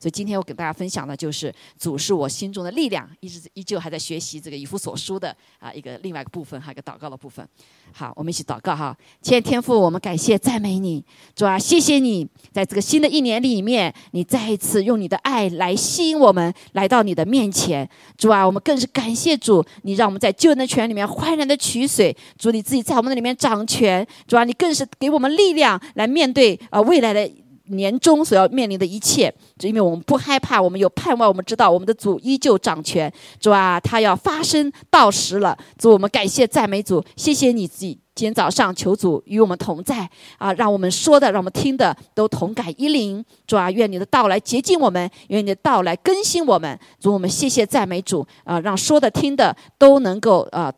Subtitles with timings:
[0.00, 7.46] 所以今天我跟大家分享的就是主是我心中的力量，一直依旧还在学习这个以弗所书的啊一个另外一个部分，还有一个祷告的部分。
[7.92, 8.96] 好，我们一起祷告哈。
[9.22, 11.04] 亲爱的天父，我们感谢赞美你，
[11.34, 17.88] 主啊，谢谢你在这个新的一年里面，你再一次用你的爱来吸引我们来到你的面前。
[18.16, 22.16] 主啊，我们更是感谢主，你让我们在救恩的泉里面欢然的取水。
[22.36, 27.30] 主你自己在我们的里面掌权，主啊，你更是给我们力量来面对啊未来的。
[27.68, 40.08] 年终所要面临的一切，就因为我们不害怕，我们有盼望，我们知道我们的主依旧掌权，主啊，他要发生到时了，主我们感谢赞美主，谢谢你自己今天早上求主与我们同在
[40.38, 50.72] 啊， 让我们说的，让我们听的都同感一灵，主啊，愿你的道来洁净我们，愿你的道来更新我们，主我们谢谢赞美主啊，让说的听的都能够啊。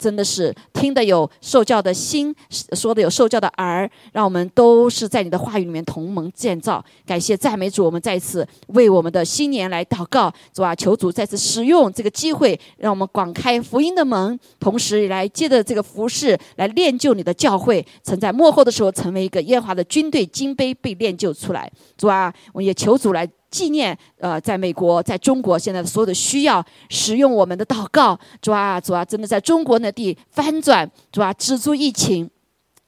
[0.00, 2.34] 真的是听的有受教的心，
[2.72, 6.82] 说的有受教的耳，让我们都是在你的话语里面同盟建造。
[7.04, 21.70] 感谢赞美主，我们再次为我们的新年来祷告，主啊，求主再次使用这个机会，让我们广开福音的门，同时来借着这个服饰来练就你的教会，曾在幕后的时候成为一个耶和华的军队，金杯被练就出来。
[21.98, 23.28] 主啊，我也求主来。
[23.50, 32.30] 纪念，呃，在美国，在中国，现在的所有的需要，使用我们的祷告，主啊，主啊，真的在中国那地翻转，主啊，止住疫情，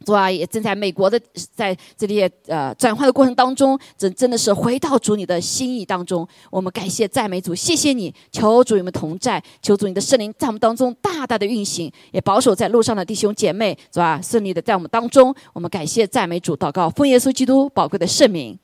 [0.04, 1.20] 主啊，也正在美国的
[1.52, 6.26] 在这里也呃转换的过程当中，真真的是回到主你的心意当中。
[6.50, 14.20] 我们感谢赞美主，谢谢你，求主与我们同在，求主你的圣灵在我们当中大大的运行，也保守在路上的弟兄姐妹，是吧？
[14.22, 18.58] 顺利的在我们当中，我们感谢赞美主，祷告奉耶稣基督宝贵的圣名。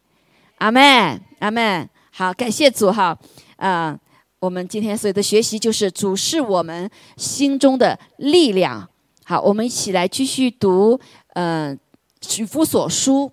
[0.58, 1.88] 阿门，阿门。
[2.10, 3.16] 好，感谢主哈。
[3.56, 3.96] 啊，
[4.40, 8.88] 我们今天所有的学习就是主是我们心中的力量。
[9.24, 10.98] 好，我们一起来继续读，
[11.34, 11.78] 嗯，
[12.40, 13.30] 《以弗所书》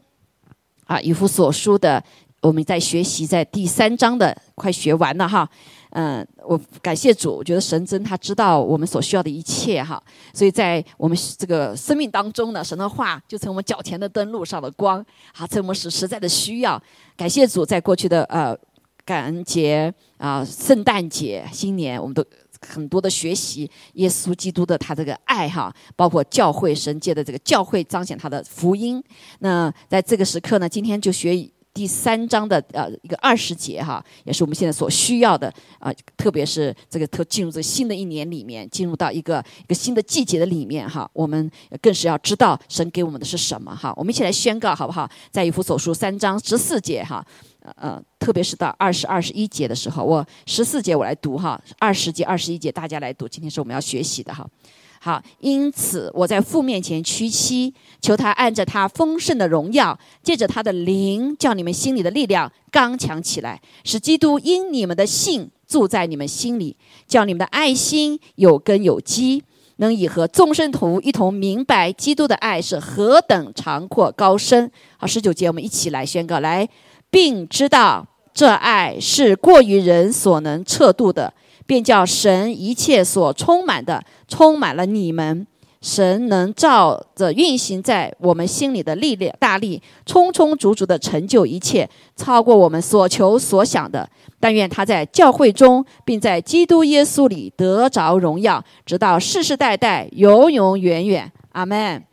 [0.86, 2.04] 啊，《以弗所书》的，
[2.42, 5.50] 我们在学习在第三章的，快学完了哈。
[5.98, 10.02] 嗯，我感谢主，我觉得神真他知道我们所需要的一切哈，
[10.34, 15.04] 所以在我们这个生命当中呢，神的话就成我们脚前的灯，路上的光，
[15.34, 16.82] 好，成我们实实在的需要。
[17.16, 18.54] 感谢主，在过去的呃
[19.06, 22.22] 感恩节啊、圣诞节、新年，我们都
[22.68, 29.02] 很多的学习耶稣基督的他这个爱哈，包括教会神界的这个教会彰显他的福音。
[29.40, 31.50] 那在这个时刻呢，今天就学。
[31.76, 43.94] 第三章的呃一个二十节哈，也是我们现在所需要的啊，特别是这个特进入这新的一年里面，进入到一个一个新的季节的里面哈，我们更是要知道神给我们的是什么哈。
[43.98, 45.08] 我们一起来宣告好不好？
[45.30, 47.26] 在以弗所书三章十四节哈，
[47.76, 54.48] 呃，特别是到二十二十一节的时候，我十四节我来读哈，二十节二十一节大家来读，今天是我们要学习的哈。
[55.06, 57.72] 好，因此我在父面前屈膝，
[58.02, 66.76] 求他按着他丰盛的荣耀，借着他的灵，叫你们心里的力量刚强起来，使基督因你们的信住在你们心里，
[67.08, 69.44] 叫你们的爱心有根有基，
[69.76, 74.72] 能以和众圣徒一同明白基督的爱是何等长阔高深。
[74.98, 76.68] 好，十九节我们一起来宣告来，
[77.12, 81.32] 并知道这爱是过于人所能测度的。
[81.66, 85.46] 便叫神一切所充满的充满了你们，
[85.82, 94.10] 神能照着运行在我们心里的力量大力，充充足足的成就一切，超过我们所求所想的。
[94.40, 101.32] 但愿他在教会中，并在基督耶稣里得着荣耀，直到世世代代，永永远远。
[101.54, 102.04] 阿门。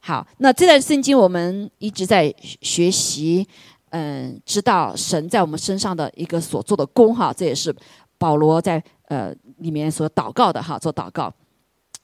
[0.00, 3.46] 好，那这段圣经我们一直在学习，
[3.90, 7.74] 嗯，知道神在我们身上的一个所做的功，哈，这也是。
[8.20, 11.32] 保罗在呃里面所祷告的哈，做祷告。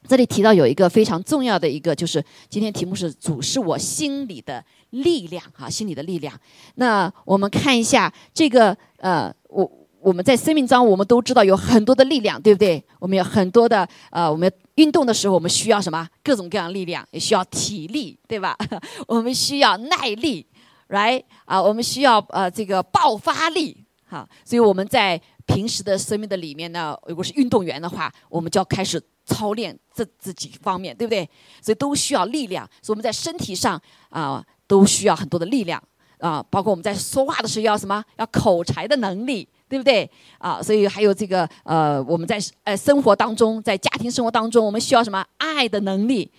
[0.08, 6.32] 这里提到有一个非常重要的一个，就是今天题目是“主是我心里的力量”哈，心里的力量。
[6.76, 12.82] 那我们看一下这个呃，我我们在生命中我们都知道有很多的力量，对不对？
[13.00, 16.08] 我们有很多的呃，我们运动的时候我们需要什么？
[16.22, 18.56] 各种各样力量，也需要体力，对吧？
[19.08, 20.46] 我们需要耐力
[20.88, 21.60] ，right 啊？
[21.60, 23.76] 我们需要呃这个爆发力，
[24.08, 24.28] 哈。
[24.44, 31.28] 所以我们在平时的生命的里面呢，如果是运动员的话，我们就要开始操练这这几方面，对不对？
[31.62, 35.82] 所以都需要力量，所以我们在身体上啊都需要很多的力量
[36.18, 38.04] 啊，包括我们在说话的时候要什么？
[38.18, 40.08] 要口才的能力，对不对？
[40.38, 45.24] 啊，所以还有这个呃，我们在呃生活当中，在家庭生活当中，我们需要什么？
[45.38, 46.30] 爱的能力，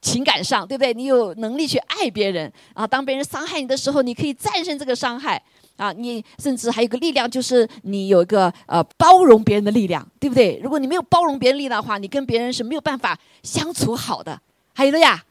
[0.00, 0.92] 情感上，对不对？
[0.94, 5.42] 你有能力去爱别人啊，当别人伤害你的时候，你可以战胜这个伤害。
[5.76, 10.60] 啊，你甚至还有个力量，就是你有一个呃包容别人的力量，对不对？
[10.62, 14.40] 如果你没有包容别人力量的话，你跟别人是没有办法相处好的。
[14.72, 15.22] 还有的呀，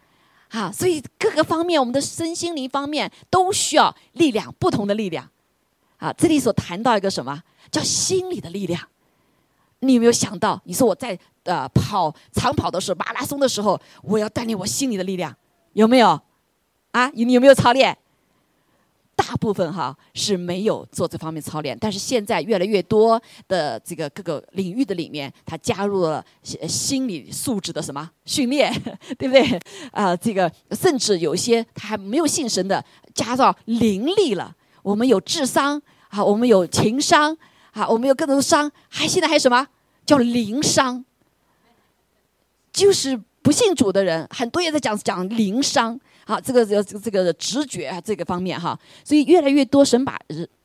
[0.50, 5.30] 啊，所以各个方面，我们的身心灵方面都需要力量，不同的力量。
[5.98, 7.42] 啊，这里所谈到一个什么
[7.72, 8.82] 叫心理的力量？
[9.80, 10.62] 你有没有想到？
[10.66, 15.34] 你说我在呃跑长跑的时候，马拉松的时候，我要锻炼我心理的力量，
[15.72, 16.20] 有没有？
[16.92, 17.98] 啊，你有没有操练？
[19.16, 26.24] 大部分哈是没有做这方面操练，但是现在越来越多的这个各个领域的里面，他加入了
[26.68, 28.74] 心理素质的什么 训练，
[29.18, 29.60] 对不对？
[29.92, 32.84] 啊，这个甚至有些他还没有信神的，
[33.14, 34.56] 加到灵力了。
[34.82, 37.38] 我们有智商啊，我们有情商
[37.72, 39.68] 啊，我们有各种商，还现在还有什么
[40.06, 41.06] 叫灵商？
[42.72, 46.00] 就是不信主的人，很多也在讲讲灵商。
[46.26, 50.18] 好，这个这个这个直觉啊，这个方面哈，所以越来越多神把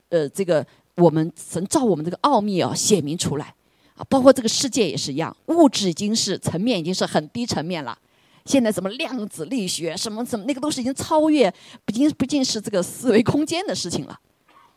[0.08, 0.64] 呃这个
[0.94, 3.52] 我们神造我们这个奥秘啊显明出来
[3.96, 7.98] 啊，包括这个世界也是一样，物质已经是层面已经是很低层面了，
[8.44, 11.52] 现在什么量子力学什么什么那个都是已经超越，
[11.84, 14.18] 不仅不仅是这个四维空间的事情了。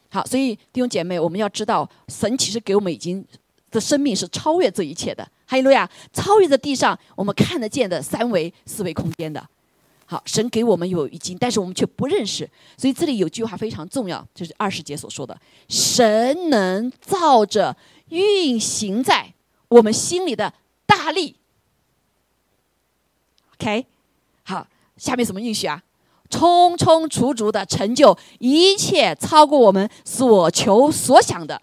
[0.10, 3.24] 好，所以弟兄姐妹，我们要知道，神其实给我们已经
[3.70, 9.48] 的生命是超越这一切的，还有路亚，超越在地上我们看得见的三维四维空间的。
[10.12, 17.78] 好，神给我们有已经，但是我们却不认识，所以这里有句话非常重要，就是二十节所说的：神能照着
[18.10, 19.34] 运行在
[19.70, 20.54] 我们心里的
[20.86, 21.38] 大力。
[23.54, 23.86] OK，
[24.44, 24.68] 好，
[24.98, 25.82] 下面什么应许啊？
[26.30, 31.62] 充充足足的成就一切，超过我们所求所想的。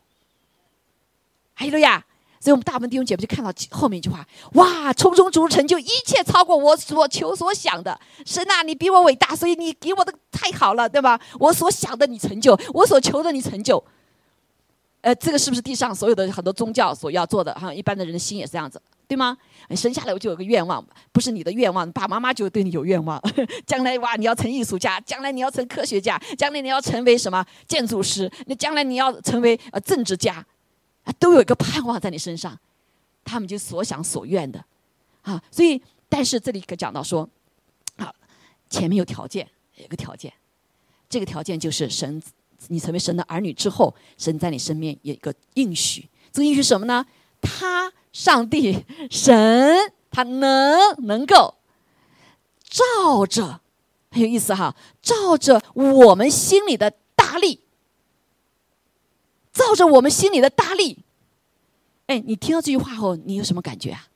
[1.53, 2.03] 哈利路亚。
[2.41, 7.99] 所以我们大部分弟兄姐妹就看到后面一句话：哇，充充足成就一切，超过我所求所想的。
[8.25, 11.21] 神啊，你比我伟大，所以你给我的太好了，对吧？
[11.41, 13.83] 我所想的你成就，我所求的你成就。
[15.01, 17.55] 呃，这个是不是地上所有的很多宗教所要做的？
[17.55, 19.37] 哈，一般的人的心也是这样子，对吗？
[19.77, 23.21] 生下来我就有个愿望，不是你的愿望，爸爸妈妈就对你有愿望。
[23.65, 28.31] 将来哇，你要成艺术家，将来你要成科学家，将来你要成为什么建筑师？
[28.47, 30.45] 那将来你要成为呃政治家。
[31.19, 32.59] 都有一个盼望在你身上，
[33.25, 34.65] 他们就所想所愿的，
[35.23, 37.29] 啊，所以但是这里可讲到说，
[37.97, 38.13] 啊，
[38.71, 40.33] 前面有条件，有个条件，
[41.09, 42.23] 这个条件就是神，
[42.69, 47.07] 你成为神的儿女之后，神在你身边有一个应许，这个应许什么呢？
[47.41, 51.55] 他上帝神他能能够
[52.65, 53.61] 照着，
[54.11, 57.61] 很有意思哈，照着我们心里的大力。
[59.59, 60.99] 照着我们心里的大力，
[62.07, 64.07] 哎，你听到这句话后，你有什么感觉啊？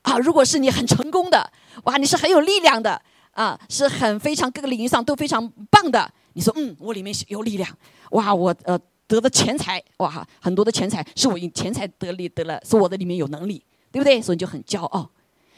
[0.00, 1.52] 啊，如果是你很成功的，
[1.84, 3.02] 哇，你是很有力量的
[3.32, 6.10] 啊，是很非常各个领域上都非常棒的。
[6.32, 7.70] 你说，嗯，我里面有力量，
[8.12, 14.22] 哇，我呃得的钱财，哇，很多的钱财是我用钱财得力得了，是我的里面有能力，对不对？
[14.22, 15.10] 所以你就很骄傲。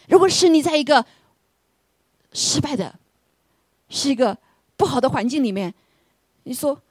[0.09, 1.07] 如果是你在一个
[2.33, 2.99] 失败的，
[3.89, 4.37] 是一个
[4.77, 5.73] 不好的环境里面，
[6.43, 6.83] 你说。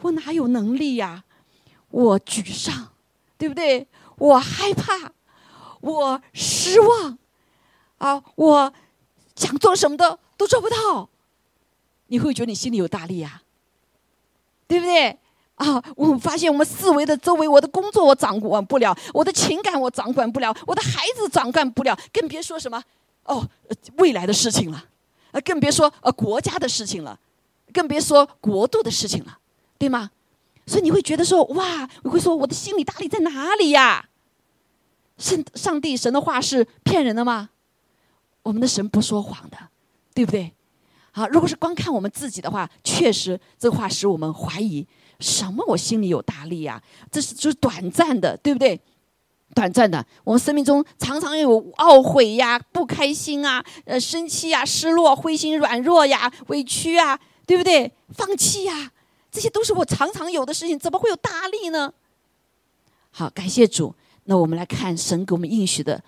[0.00, 1.24] 我哪有能力呀？
[1.90, 2.88] 我沮丧，
[3.38, 3.86] 对不对？
[4.18, 5.12] 我害怕，
[5.80, 7.18] 我失望，
[7.98, 8.72] 啊，我
[9.34, 11.08] 想做什么的都做不到。
[12.08, 13.42] 你会觉得你心里有大力呀？
[14.66, 15.18] 对不对？
[15.56, 22.82] 啊，我发现我们四维的周围，我的工作我掌管不了，我的情感我掌管不了，我的孩子掌管不了，更别说什么
[23.24, 23.48] 哦
[23.96, 24.84] 未来的事情了，
[25.32, 27.18] 啊，更别说呃国家的事情了，
[27.72, 29.38] 更别说国度的事情了。
[29.78, 30.10] 对吗？
[30.66, 34.08] 所以你会觉得说，哇，你会说我的心理大力在哪里呀？
[35.16, 37.50] 上上帝神的话是骗人的吗？
[38.42, 39.56] 我们的神不说谎的，
[40.12, 40.52] 对不对？
[41.12, 44.86] 好，如果是光看我们自己的话，确实这话使我们怀疑，
[45.20, 46.82] 什么我心里有大力呀？
[47.10, 48.80] 这是就是短暂的，对不对？
[49.54, 57.92] 短暂的，我们生命中常常有懊悔呀、不开心啊、呃生气呀、失落、灰心、软弱呀、委屈啊，对不对？
[58.12, 58.90] 放弃呀。
[59.36, 61.92] 这些都是我常常有的事情，怎么会有大力呢？
[63.10, 63.94] 好，感谢主。
[64.24, 66.02] 那我们来看神给我们应许的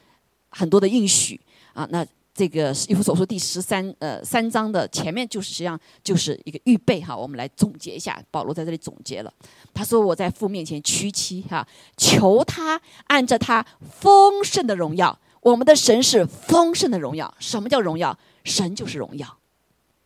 [0.49, 1.39] 很多的应许
[1.75, 1.87] 啊。
[1.91, 7.15] 那这个《以弗所说》第十三呃三章的前面，就是实际上就是一个预备哈。
[7.15, 9.31] 我们来总结一下，保罗在这里总结了。
[9.75, 11.69] 他说：“我在父面前屈膝哈，
[11.99, 13.63] 求他按着他
[14.01, 15.19] 丰盛的荣耀。
[15.43, 17.35] 我们的神是丰盛的荣耀。
[17.39, 18.19] 什么叫荣耀？
[18.45, 19.37] 神就是荣耀。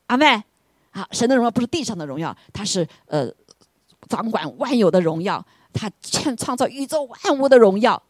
[0.09, 0.43] 阿妹。
[0.92, 3.28] 啊，神的荣耀不是地上的荣耀，他是呃
[4.08, 8.00] 掌管万有的荣耀，他创创造宇宙万物的荣耀，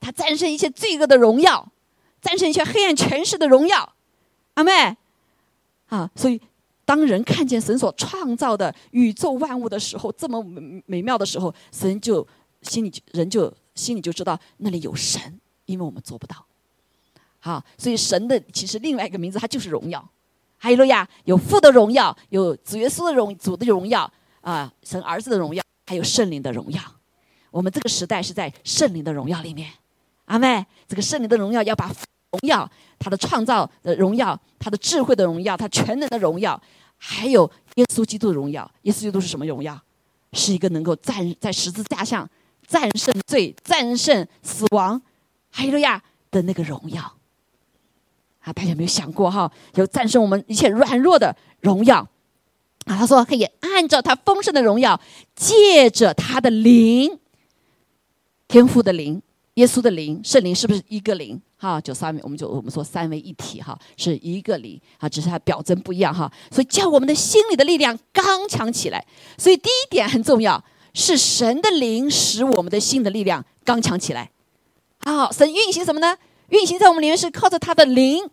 [0.00, 1.70] 他战胜一切罪恶的荣耀，
[2.22, 3.94] 战胜一切黑暗权势的荣耀，
[4.54, 4.96] 阿妹，
[5.88, 6.40] 啊，所以
[6.86, 12.26] 当人看见神所创造的宇宙万物的时候，这么美美妙的时候，神就
[12.62, 15.20] 心里人就心里就知道那里有神，
[15.66, 16.46] 因为我们做不到。
[17.40, 20.02] 好，所以神的其实另外一个名字，它就是荣耀。
[20.58, 26.80] 哈利路亚，有父的荣耀，有子耶稣的荣主的荣耀啊，神儿子的荣耀，还有圣灵的荣耀。
[27.50, 29.70] 我们这个时代是在圣灵的荣耀里面，
[30.24, 32.68] 阿妹，这个圣灵的荣耀要把荣耀、
[32.98, 36.60] 他的创造的荣耀、他的智慧的荣耀、他全能的荣耀，
[36.96, 38.68] 还有耶稣基督的荣耀。
[38.82, 39.80] 耶稣基督是什么荣耀？
[40.32, 42.28] 是一个能够战在十字架上
[42.66, 45.00] 战胜罪、战胜死亡，
[45.52, 47.14] 哈利路亚的那个荣耀。
[48.44, 49.50] 啊，大家有没有想过哈？
[49.74, 52.06] 有战胜我们一切软弱的荣耀。
[52.84, 55.00] 啊，他说可以按照他丰盛的荣耀，
[55.34, 57.18] 借着他的灵。
[58.46, 59.22] 天赋的灵，
[59.54, 61.40] 耶稣的灵，圣灵是不是一个灵？
[61.56, 66.30] 哈，就三，我们就我们说三位一体哈，是一个灵啊，只是它表征不一样哈。
[66.50, 69.02] 所以叫我们的心里的力量刚强起来。
[69.38, 74.30] 所以第一点很重要，是神的灵使我们的心的力量刚强起来。
[74.98, 76.14] 好，神运行什么呢？
[76.50, 78.30] 运行在我们里面是靠着他的灵。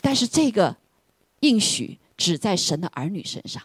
[0.00, 0.76] 但是这个
[1.40, 3.62] 应许只在神的儿女身上。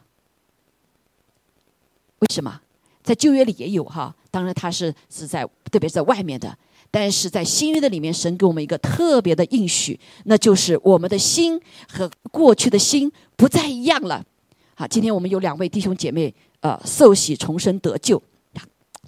[2.20, 2.62] 为什么？
[3.04, 6.58] 在旧约里也有哈，当然他是是在特别是在外面的，
[6.90, 14.26] 但是在新约的里面，神给我们一个特别的应许，那就是我们的心和过去的心不再一样了。
[14.74, 18.22] 好，今天我们有两位弟兄姐妹，呃，受洗重生得救，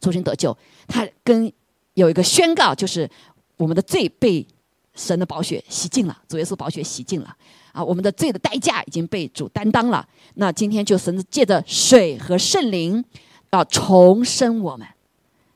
[0.01, 0.55] 重生得救，
[0.87, 1.49] 他跟
[1.93, 3.09] 有一个宣告，就是
[3.57, 4.45] 我们的罪被
[4.93, 7.35] 神的宝血洗净了，主耶稣宝血洗净了，
[7.71, 10.07] 啊，我们的罪的代价已经被主担当了。
[10.35, 13.03] 那今天就神借着水和圣灵。
[13.51, 14.85] 要重生我们，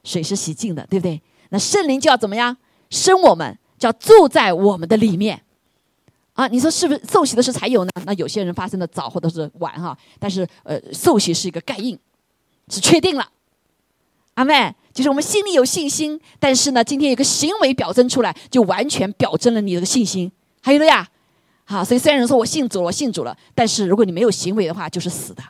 [0.05, 1.21] 水是洗净的，对不对？
[1.49, 2.55] 那圣灵就要怎么样
[2.89, 3.57] 生我们？
[3.77, 5.41] 就要住在我们的里面
[6.31, 6.47] 啊！
[6.47, 7.91] 你说是不是受洗的时候才有呢？
[8.05, 11.99] 那有些人发生的早或者是晚哈，但是呃，受洗是一个盖印，
[12.69, 13.29] 是确定了。
[14.39, 20.31] 阿妹，就是我们心里有信心，但是呢，今天有个行为表征出来，就完全表征了你的信心。
[20.61, 21.05] 还有了呀，
[21.65, 25.43] 好，所以虽然人说我信主了，我信主了，但是如果你没有行为的话，就是死的。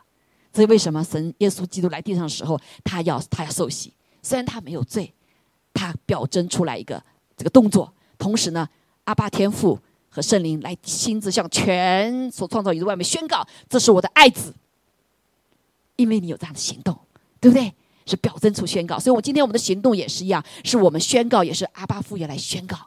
[0.51, 3.93] 所以，为什么神耶稣基督来地上的时候，他要他要受洗？
[4.24, 5.13] 虽然他没有罪，
[5.72, 7.00] 他表征出来一个
[7.38, 7.93] 这个动作。
[8.17, 8.67] 同时呢，
[9.03, 9.77] 阿爸天父
[10.10, 14.51] 和圣灵来亲自向全所创造宇宙外面宣告：“这是我的爱子。”
[15.96, 16.98] 因为你有这样的行动，
[17.39, 17.72] 对不对？
[18.10, 18.98] 是表征出宣告。
[19.00, 22.78] 所以，我今天我们的行动也是一样，是我们宣告，也是阿巴父也来宣告。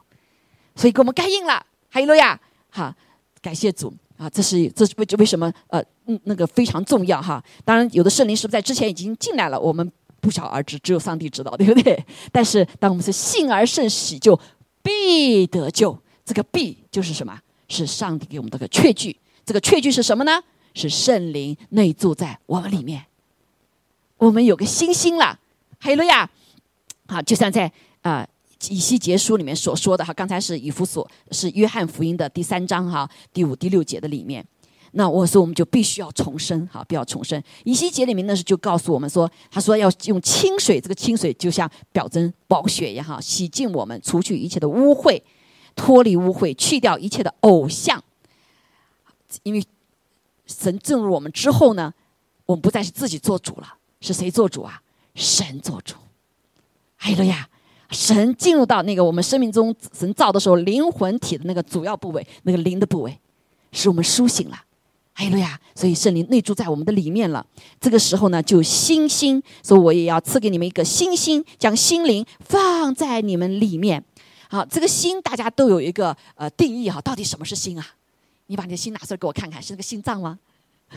[0.74, 2.38] 所以，给我们盖印了，哈利路亚！
[2.70, 2.94] 哈，
[3.40, 3.94] 感谢主。
[4.18, 7.42] 啊，这是这是为为什么呃嗯那个非常重要哈？
[7.64, 9.58] 当然，有的圣灵是不是在之前已经进来了？
[9.58, 12.04] 我们不晓而知，只有上帝知道，对不对？
[12.30, 14.38] 但是，当我们是信而圣喜，就
[14.82, 15.98] 必得救。
[16.24, 17.36] 这个必就是什么？
[17.68, 19.18] 是上帝给我们的个确据。
[19.44, 20.40] 这个确据是什么呢？
[20.74, 23.04] 是圣灵内住在我们里面。
[24.22, 25.36] 我们有个新心了，
[25.80, 26.30] 哈利路亚！
[27.08, 27.70] 好，就像在
[28.02, 28.26] 啊。
[28.68, 34.46] 以西结书里面所说的哈，刚才是以弗所，是约翰福音的第三章哈，第五、第六节的里面。
[34.92, 37.42] 那我说我们就必须要重生哈，必要重生。
[37.64, 45.20] 以西结里面那是就告诉我们说，他说要用清水，这个清水就像表征宝血一样哈，洗净我们，除去一切的污秽，
[45.74, 48.00] 脱离污秽，去掉一切的偶像。
[49.42, 49.64] 因为
[50.46, 51.92] 神进入我们之后呢，
[52.46, 54.82] 我们不再是自己做主了，是谁做主啊？
[55.14, 55.94] 神做主。
[56.96, 57.48] 还有了呀。
[57.90, 63.20] 神进入到那个我们生命中，神造的时候，灵魂体的那个主要部位，那个灵的部位，
[63.70, 64.56] 使我们苏醒了，
[65.12, 65.60] 哎路亚！
[65.74, 67.44] 所以圣灵内住在我们的里面了。
[67.78, 74.02] 这个时候呢，就心心，所以我也要赐给你们一个心心，将心灵放在你们里面。
[74.48, 77.86] 好，这个心大家都有一个呃定义哈，到底什么是心啊？
[78.46, 80.38] 你把你的心拿出来给我看看，是那个心脏吗？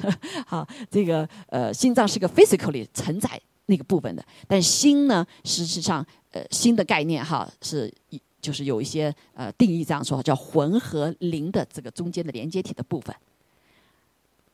[0.45, 6.05] 好，这个呃，心脏是个 physically 承载那个部分的，但心呢，实际上。
[6.35, 13.15] 呃，新的概念哈，是一就是有一些呃定义这样说，叫魂和灵的这个中间的连接体的部分，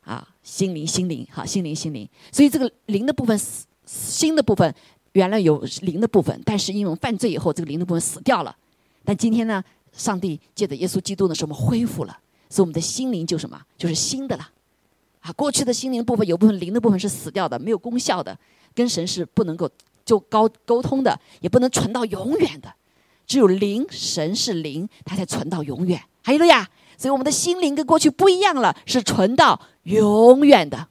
[0.03, 4.71] 啊，心灵心灵哈，心灵心灵，所以这个灵的部分死心的部分
[5.13, 8.55] 原来有灵的部分，但是因为犯罪以后，这个灵的部分死掉了。
[9.03, 12.15] 但今天呢，上帝借着耶稣基督呢，使我们恢复了，
[12.47, 14.47] 所以我们的心灵就什么，就是新的了。
[15.21, 18.37] 啊，过去的心灵部分有部分灵的部分是死掉的，没有功效的，
[18.75, 19.69] 跟神是不能够。
[20.03, 22.73] 就高沟通的也不能存到永远的，
[23.27, 26.01] 只有灵神是灵，它才存到永远。
[26.23, 30.87] 还有了呀，所以我们的心灵跟过去不一样了，是存到永远的。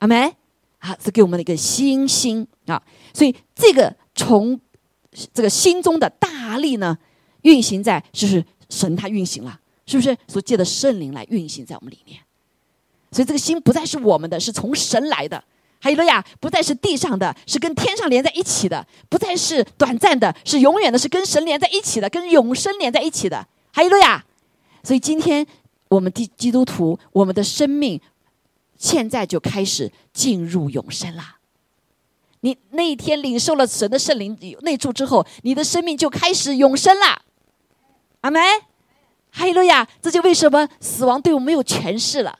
[0.00, 0.34] 阿门。
[0.80, 2.82] 啊，是给我们的一个新心啊。
[3.14, 4.60] 所以这个从
[5.32, 6.98] 这个心中的大力呢，
[7.42, 10.14] 运行在就是神他运行了，是不是？
[10.26, 12.18] 所借的圣灵来运行在我们里面。
[13.12, 15.42] 所以这个心不再是我们的，是从神来的。
[15.80, 23.46] 还有了呀，不再是地上的，是跟天上连在一起的；不再是短暂的，是永远的，是跟神连在一起的，跟永生连在一起的。
[23.72, 24.24] 还有了呀，
[24.84, 25.46] 所以今天
[25.88, 28.00] 我们基基督徒，我们的生命
[28.76, 31.36] 现在就开始进入永生了。
[32.40, 37.22] 你那一天领受了神的圣灵内住之后，你的生命就开始永生了。
[38.20, 38.42] 阿门。
[39.32, 39.86] 哈利路亚！
[40.02, 42.36] 这就为什么死亡对我们没有权势了。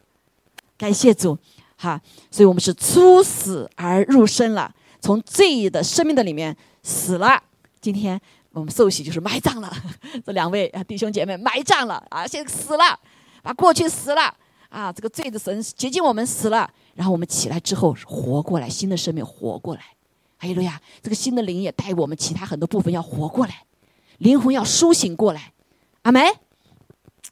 [0.81, 1.37] 感谢主，
[1.77, 2.01] 哈！
[2.31, 7.39] 所以我们是出死而入生了，从罪的生命的里面死了。
[7.83, 8.19] 今天
[8.53, 9.71] 我们受洗就是埋葬了，
[10.25, 12.99] 这两位弟兄姐妹埋葬了啊，现在死了，
[13.43, 14.35] 把过去死了
[14.71, 19.83] 啊，这个罪的神洁净我们死了，然后我们起来之后活过来，新的生命活过来。
[20.39, 20.81] 哈利路亚！
[21.03, 23.65] 这个新的灵也带我们其他很多部分要活过来，
[24.17, 25.53] 灵魂要苏醒过来。
[26.05, 26.25] 阿门。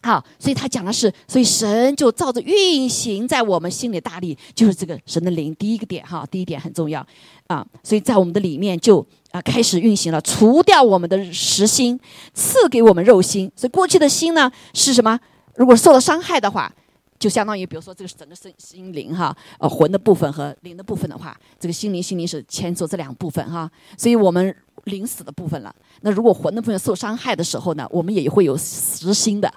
[0.00, 5.52] 好，所以他讲的是，所以神就照着运行在我们心里大力，就是这个神的灵。
[5.56, 7.04] 第一个点哈，第一点很重要
[7.48, 7.66] 啊。
[7.82, 11.98] 所以在我们的里面就啊开始运行了，除掉我们的实心，
[12.32, 13.50] 赐给我们肉心。
[13.56, 15.18] 所以过去的心呢是什么？
[15.56, 16.72] 如果受了伤害的话，
[17.18, 23.68] 就相当于比如说这个整个身心灵哈，呃魂的部分和灵的部分的话，这个心灵心灵是牵扯这两部分哈。
[23.96, 25.74] 所以我们灵死的部分了。
[26.02, 29.52] 那如果魂的部分受伤害的时候呢，我们也会有实心的。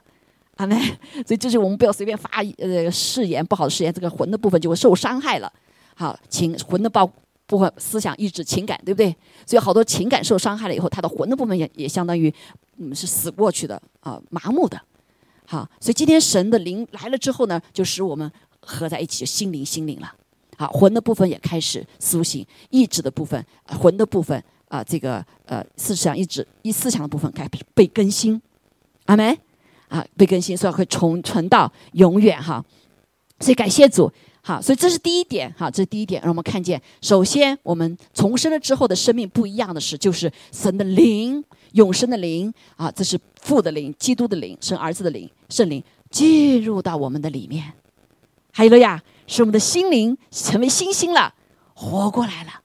[0.57, 0.75] 好嘞，
[1.25, 5.51] 所以这是我们不要随便发呃誓言，不好的誓言，这个魂的部分就会受伤害了。
[5.95, 7.09] 好，情魂的包
[7.47, 9.15] 部分思想、意志、情感，对不对？
[9.45, 12.33] 所以好多情感受伤害了以后，他的魂的部分也也相当于
[12.77, 14.79] 嗯是死过去的啊，麻木的。
[15.45, 18.31] 好，所以今天神的灵来了之后呢，就使我们
[18.61, 20.13] 合在一起，心灵心灵了。
[20.57, 28.41] 好，魂的部分也开始苏醒，意志的部分，魂的部分啊，这个呃思想、意志、一思想的部分开始被更新。
[29.05, 29.37] 阿门。
[29.91, 32.63] 啊，被更新，所以会重存到永远哈。
[33.41, 34.09] 所以感谢主，
[34.41, 41.43] 好，所以这是第一点哈，这是第一点，让我们看见，首先我们重生了之后的生命不一样的是，就是神的灵，
[41.73, 47.73] 永生的灵啊，这是父的灵，基督的灵，神儿子的灵，圣灵进入到我们的里面，
[48.53, 51.33] 还有了呀，使我们的心灵成为星星了，
[51.73, 52.61] 活过来了，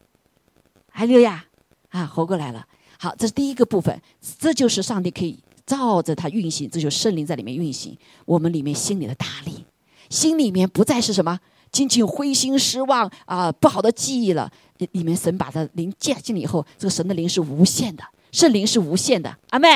[0.91, 1.45] 还有呀，
[1.89, 2.65] 啊，活过来了。
[2.99, 4.01] 好，这是第一个部分，
[4.39, 5.39] 这就是上帝可以。
[5.67, 7.99] 照着它运行，这就是圣灵在里面运行。
[8.25, 9.67] 我们里面心里的大力，
[10.09, 11.39] 心里面不再是什么
[11.73, 14.51] 仅仅灰心失望啊，不好的记忆了。
[14.93, 19.37] 里面神把它灵接进了以后，这个神的灵是无限的，圣灵是无限的。
[19.51, 19.69] 阿妹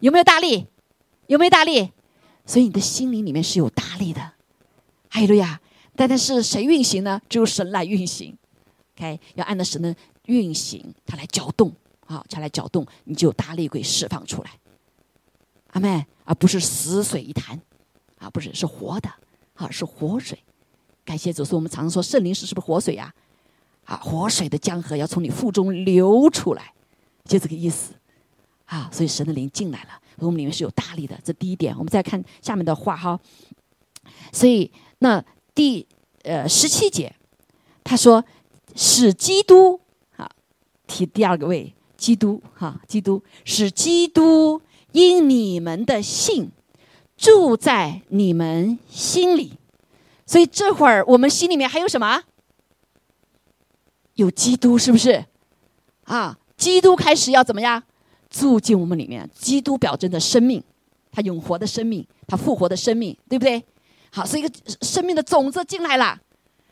[0.00, 0.66] 有没有大力？
[1.28, 1.92] 有没有大力？
[2.44, 4.20] 所以你的心灵里面是有大力的。
[5.10, 5.60] 哈利路亚！
[5.94, 7.20] 但但是谁运行呢？
[7.28, 8.36] 只有神来运行。
[8.96, 9.94] OK，要按照神的
[10.26, 11.72] 运行，它来搅动
[12.06, 14.50] 啊，它来搅动，你就有大力可以释放出来。
[15.72, 17.60] 阿妹，而不是死水一潭，
[18.18, 19.10] 啊，不是，是活的，
[19.54, 20.38] 啊，是活水。
[21.04, 23.12] 感谢主，所以我们常说圣灵是是不是活水呀？
[23.84, 26.72] 啊，活水的江河要从你腹中流出来，
[27.24, 27.92] 就这个意思。
[28.66, 31.18] 啊，所以神的灵进来了，我们里面是有大力的。
[31.24, 33.18] 这第一点，我们再看下面的话哈。
[34.32, 35.86] 所以那第
[36.22, 37.14] 呃十七节，
[37.84, 38.24] 他说
[38.74, 39.80] 使基督
[40.16, 40.30] 啊，
[40.86, 44.60] 提第二个位，基督哈，基督使基督。
[44.92, 46.50] 因你们的信
[47.16, 49.52] 住在你们心里，
[50.26, 52.22] 所以这会儿我们心里面还有什么？
[54.14, 55.24] 有基督，是不是？
[56.04, 57.82] 啊，基督开始要怎么样
[58.30, 59.28] 住进我们里面？
[59.34, 60.62] 基督表征的生命，
[61.12, 63.62] 他永活的生命，他复活的生命，对不对？
[64.10, 66.18] 好，所以一个生命的种子进来了，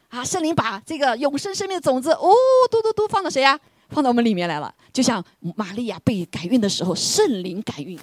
[0.08, 2.32] 啊，圣灵把这个永生生命的种子，哦，
[2.70, 3.60] 嘟嘟嘟，放到谁呀？
[3.88, 7.98] 放到我们里面来了，就像玛利亚被改运的时候，圣灵改运，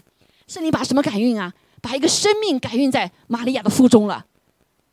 [0.47, 1.53] 圣灵把什么改运啊？
[1.81, 4.25] 把一个生命改运在玛利亚的腹中了。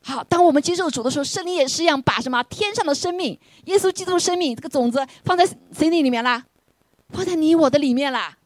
[0.02, 6.44] 好，当我们接受主的时候，圣灵也是一样，把什么天上的生命，耶稣基督的生命这个种子放在谁里里面啦？
[7.10, 8.36] 放在你我的里面啦。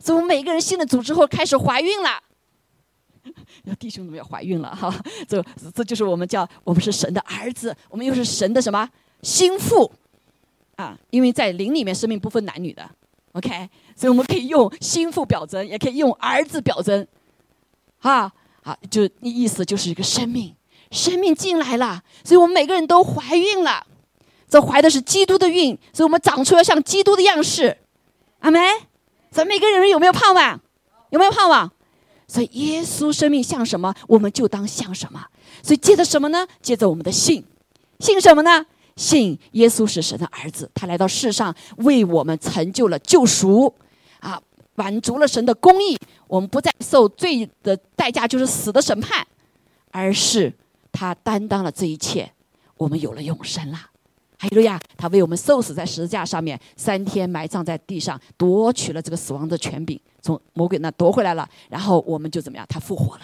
[0.00, 2.20] 所以我们每个人信了主之后，开始怀孕了。
[3.78, 4.74] 弟兄怎么要怀孕了？
[4.74, 4.92] 哈，
[5.28, 8.88] 这这就是我们叫我们是神的儿子，我们又是神的什么
[9.22, 9.92] 心腹。
[10.80, 12.88] 啊，因为在灵里面，生命不分男女的
[13.32, 17.06] ，OK，所以我们可以用心腹表征，也可以用儿子表征，
[17.98, 20.54] 啊，好，就意思就是一个生命，
[20.90, 23.86] 生命进来了，所以我们每个人都怀孕了，
[24.48, 27.76] 这怀的是基督的孕，所以我们长出来像基督的样式，
[28.38, 28.60] 阿门。
[29.30, 30.60] 咱每个人有没有盼望？
[31.10, 31.70] 有没有盼望？
[32.26, 35.24] 所以耶稣生命像什么，我们就当像什么。
[35.62, 36.48] 所以借着什么呢？
[36.60, 37.44] 借着我们的信，
[38.00, 38.66] 信什么呢？
[38.96, 43.72] 信耶稣是神的儿子，他来到世上为我们成就了救赎，
[44.20, 44.40] 啊，
[44.74, 49.26] 满足了神的公义，我们不再受罪的代价就是死的审判，
[49.90, 50.52] 而是
[50.92, 52.32] 他担当了这一切，
[52.76, 53.78] 我们有了永生了。
[54.38, 54.80] 哈利路亚！
[54.96, 62.64] 他为我们受死在十字架上面，三天埋葬在地上，夺取了这个死亡的权柄，从魔鬼那夺回来了，然后我们就怎么样？
[62.66, 63.22] 他复活了，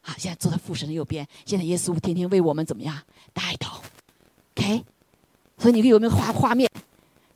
[0.00, 2.98] 好，现在坐在父神的右边，现在耶稣天天为我们怎么样
[3.32, 3.80] 带头
[4.56, 4.84] ？OK，
[5.58, 6.70] 所以你有没有画画面？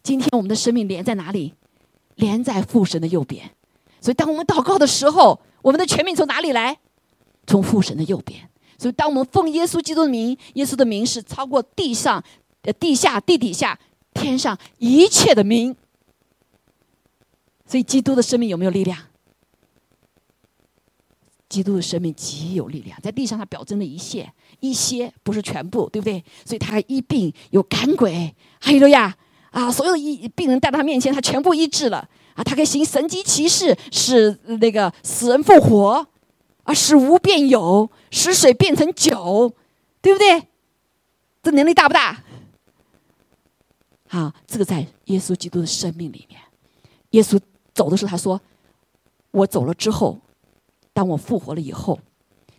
[0.02, 1.54] 今天我们的生命连在哪里？
[2.14, 3.50] 连在父神的右边。
[4.00, 6.78] 所以，当我们祷告的时候，我们的权柄从哪里来？
[7.46, 8.48] 从父神的右边。
[8.78, 12.22] 所以，当我们奉耶稣基督的名，耶稣的名是超过地上、
[12.62, 13.78] 呃地下、地底下、
[14.14, 15.74] 天上一切的名。
[17.66, 18.98] 所以，基督的生命有没有力量？
[21.56, 26.22] 基督的生命极有力量，在地上他表征了一切，一些不是全部，对不对？
[26.44, 29.16] 所以他医病有赶鬼，还有呀
[29.52, 32.44] 啊，所有的医病人带到他面前，他全部医治了啊！
[32.44, 36.06] 他可以行神迹奇事，使那个死人复活，
[36.64, 39.54] 啊，使无变有，使水变成酒，
[40.02, 40.42] 对不对？
[41.42, 42.22] 这能力大不大？
[44.08, 46.38] 好，这个在耶稣基督的生命里面，
[47.12, 47.40] 耶稣
[47.72, 48.38] 走的时候他说
[49.32, 50.20] ：“我走了之后。”
[50.96, 52.00] 当我复活了以后，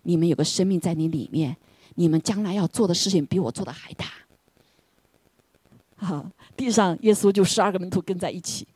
[0.04, 1.58] 你们有个生命在你里面，
[1.96, 4.06] 你们将来要做的事情比我做的还大。
[5.96, 8.68] 啊，地上耶稣就十二个门徒跟在一起，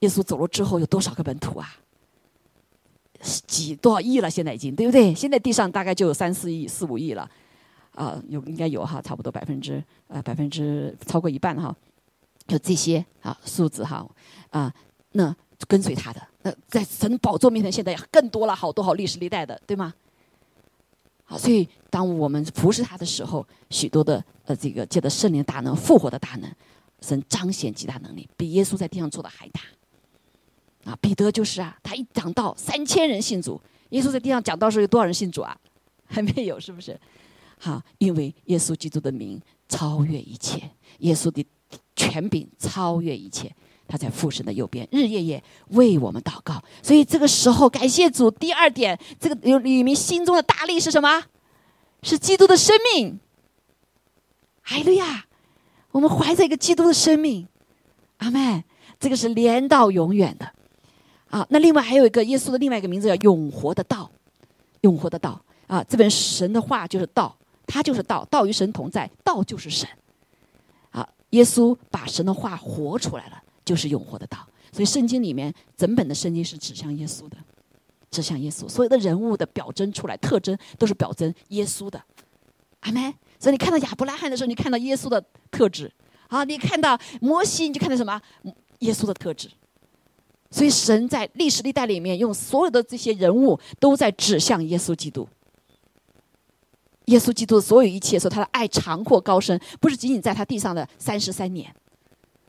[0.00, 1.76] 耶稣走了之后有多少个门徒啊？
[3.46, 4.28] 几多少亿了？
[4.28, 5.14] 现在已经对不对？
[5.14, 7.26] 现在地上大概就有三四亿、四五亿了，
[7.92, 11.74] 啊，有应该有哈，差不多百分之呃百分之超过一半哈，
[12.46, 14.06] 就这些啊数字哈
[14.50, 14.70] 啊
[15.12, 15.34] 那。
[15.66, 19.92] 跟随他的，那在神宝座面前，现在更多了好多好历史历代的，对吗？
[21.24, 26.50] 好，所以当我们服侍他的时候，许多的呃，这个借着圣灵大能复活的大能，
[27.00, 29.60] 神彰显极大能力，比耶稣在地上做的还大。
[30.84, 35.56] 啊，彼得就是啊，他一讲到三千人信主，耶稣在地上讲到时候有多少人信主啊？
[36.04, 36.96] 还没有，是不是？
[37.58, 41.44] 好，因为耶稣基督的名超越一切，耶稣的
[41.96, 43.52] 权柄超越一切。
[43.88, 46.62] 他在父神的右边，日夜夜为我们祷告。
[46.82, 48.30] 所以这个时候，感谢主。
[48.30, 51.24] 第二点，这个有里面心中的大力是什么？
[52.02, 53.18] 是基督的生命。
[54.64, 55.26] 哎呀，
[55.92, 57.46] 我们怀着一个基督的生命，
[58.18, 58.64] 阿门。
[58.98, 60.50] 这个是连到永远的。
[61.28, 64.10] 啊，那另外还有一个耶稣的另外一个名字叫永活的道，
[64.80, 65.84] 永活的道啊。
[65.84, 69.88] 这本神的话就是道，他就是道，道与神同在，道就是神。
[70.90, 73.42] 啊，耶稣把神的话活出来了。
[73.66, 74.38] 就是永活的道，
[74.72, 77.36] 所以圣经里面整本的圣经是指向耶稣的，
[78.12, 78.68] 指向耶稣。
[78.68, 82.00] 所有的人物的表征出来，特征都是表征耶稣的。
[82.80, 83.12] 阿门。
[83.40, 85.92] 所以你看到亚伯拉罕的时候，你看到耶稣的特质
[86.28, 88.22] 啊；你看到摩西，你就看到什么？
[88.78, 89.50] 耶稣的特质。
[90.50, 95.28] 所以神在历史历代里面用所有的这些人物都在指向耶稣基督。
[97.06, 101.74] 耶稣基督的所有一切，说他的爱长阔高深，不是仅仅在他地上的三十三年。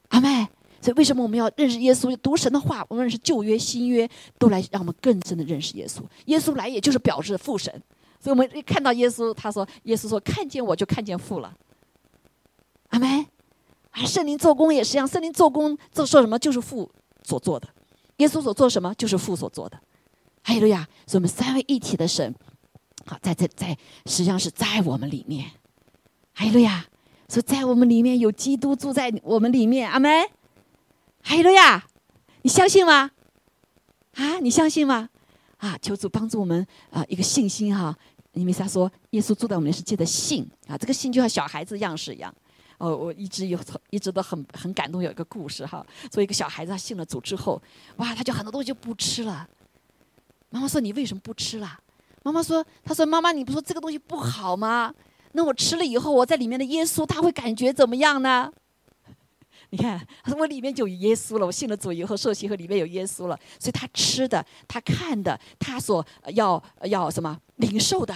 [0.10, 0.48] 阿妹。
[0.82, 2.16] 所以，为什么我们要认识耶稣？
[2.18, 6.02] 读神的话，无论是旧约、新约，都来让我们更深的认识耶稣。
[6.26, 7.72] 耶稣来，也就是表示父神。
[8.20, 11.54] 所以，我们一看到耶稣，他说：“耶稣说，看见我就看见父了。”
[12.90, 13.26] 阿门。
[13.92, 16.88] 而圣灵做工也是一样，圣灵做工做说什么，就是父
[17.24, 17.68] 所做的；
[18.18, 19.80] 耶稣所做什么，就是父所做的。
[20.44, 22.34] 还有呀，所以我们三位一体的神，
[23.06, 25.50] 好，在在在，实际上是在我们里面。
[26.32, 26.86] 还有呀，
[27.28, 29.90] 说在我们里面有基督住在我们里面。
[29.90, 30.12] 阿门。
[31.22, 31.86] 还有呀，
[32.42, 33.12] 你相信吗？
[34.14, 35.10] 啊，你相信吗？
[35.58, 37.96] 啊，求主帮助我们啊，一个信心哈。
[38.34, 42.34] 因为他说，耶稣住在我们世界的信啊，这个信就像小孩子样式一样。
[42.78, 45.84] 哦，我一直有一直都很很感动，有一个故事哈。
[46.12, 47.60] 作为一个小孩子，他信了主之后，
[47.96, 49.48] 哇，他就很多东西就不吃了。
[50.50, 51.80] 妈妈说：“你为什么不吃了？”
[52.24, 54.94] 妈妈说：“他说妈妈，你不说这个东西不好吗？
[55.32, 58.52] 那我吃了以后，我在里面的耶稣他会感觉怎么样呢？”
[59.70, 60.00] 你看，
[60.38, 61.46] 我里面就有耶稣了。
[61.46, 68.16] 我信了主以后，受洗和里面有耶稣了，所以他吃的、他看的、他所要要什么领受的，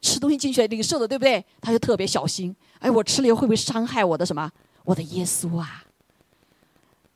[0.00, 1.44] 吃东西进去领受的，对不对？
[1.60, 2.54] 他就特别小心。
[2.78, 4.50] 哎，我吃了以后会不会伤害我的什么？
[4.84, 5.84] 我的耶稣啊！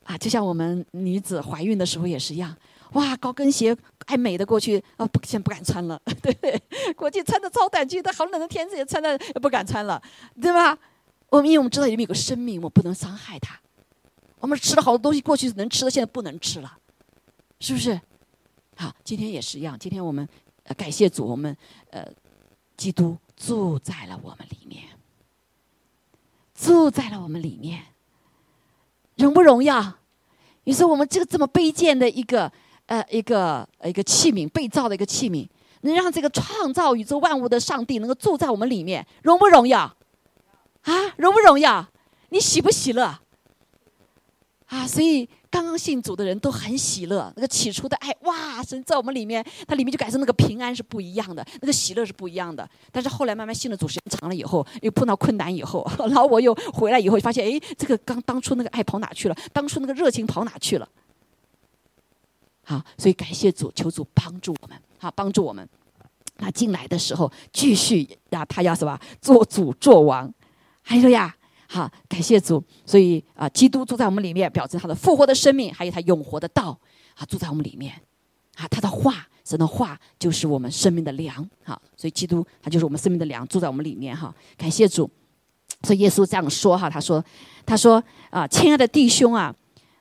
[0.03, 2.55] 啊，就像我们女子怀孕的时候也是一样。
[2.91, 3.75] 哇，高跟鞋
[4.05, 6.61] 爱美的过去啊，不，现在不敢穿了， 对不对？
[6.95, 10.01] 过去穿的超短裙，的好冷的天气也穿的不敢穿了，
[10.39, 10.77] 对吧？
[11.35, 13.59] 我们因为我们知道里面有个生命，我不能伤害它。
[14.39, 16.77] 我们吃了好多东西，过去能吃的，现在不能吃了，
[17.59, 17.99] 是不是？
[18.77, 19.77] 好，今天也是一样。
[19.77, 20.27] 今天我们
[20.77, 21.55] 感谢主，我们
[21.89, 22.07] 呃，
[22.77, 24.83] 基督住在了我们里面，
[26.53, 27.83] 住在了我们里面，
[29.15, 29.95] 荣不荣耀？
[30.63, 32.49] 你说我们这个这么卑贱的一个
[32.85, 35.45] 呃一个一个器皿，被造的一个器皿，
[35.81, 39.93] 能让这个创造宇宙万物的上帝能够住在我们里面，荣不荣耀？
[40.85, 41.87] 啊，荣不荣耀？
[42.29, 43.19] 你喜不喜乐？
[44.67, 52.67] 啊，所以刚刚信主的人都很喜乐，那个起初的爱，哇，神在我们里面，它里面就感受那个平安是不一样的，那个喜乐是不一样的。
[52.91, 59.35] 但是后来慢慢信了主时间长了以后，又碰到困难以后， 然后我又回来以后发现，哎，这个刚当初那个爱跑哪去了？
[59.53, 60.89] 当初那个热情跑哪去了？
[62.63, 65.67] 好，所以感谢主，求主帮助我们，好帮助我们。
[66.37, 68.99] 那进来的时候，继续呀，他要什么？
[69.21, 70.33] 做主做王，
[70.85, 71.35] 还有呀。
[71.67, 72.63] 好，感谢主。
[72.85, 76.79] 所以啊，基督住在我们里面，表示他的复活的生命，还有他永活的道
[77.15, 77.91] 啊，住在我们里面。
[78.55, 81.45] 啊，他的话，神的话就是我们生命的粮。
[81.63, 84.15] 好，所以基督他就是我们生命的粮，住在我们里面。
[84.15, 85.09] 哈，感谢主。
[85.81, 87.23] 所以耶稣这样说哈，他说
[87.65, 89.53] ：“他说啊，亲爱的弟兄啊，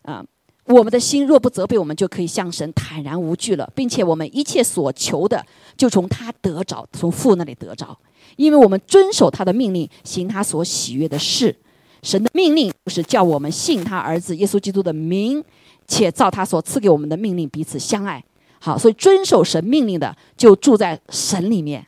[0.03, 0.25] 啊，
[0.67, 5.45] 我们的心若不责备我们，就可以向神坦然无惧了，并且我们一切所求的，
[5.77, 7.97] 就从他得着，从父那里得着。”
[8.37, 11.55] 因为我们遵守他的命令，行他所喜悦的事。
[12.03, 15.45] 神的命令就是叫我们信他儿子耶稣基督的名，
[15.87, 18.23] 且照他所赐给我们的命令彼此相爱。
[18.59, 21.87] 好，所以遵守神命令的就住在神里面，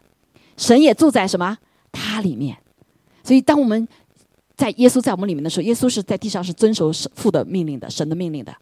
[0.57, 1.57] 神也住在什么
[1.91, 2.57] 他里面。
[3.25, 3.89] 所以当我们
[4.55, 8.55] 在耶稣在我们里面的时候，耶稣是在地上是遵守父的命令的，神的命令的。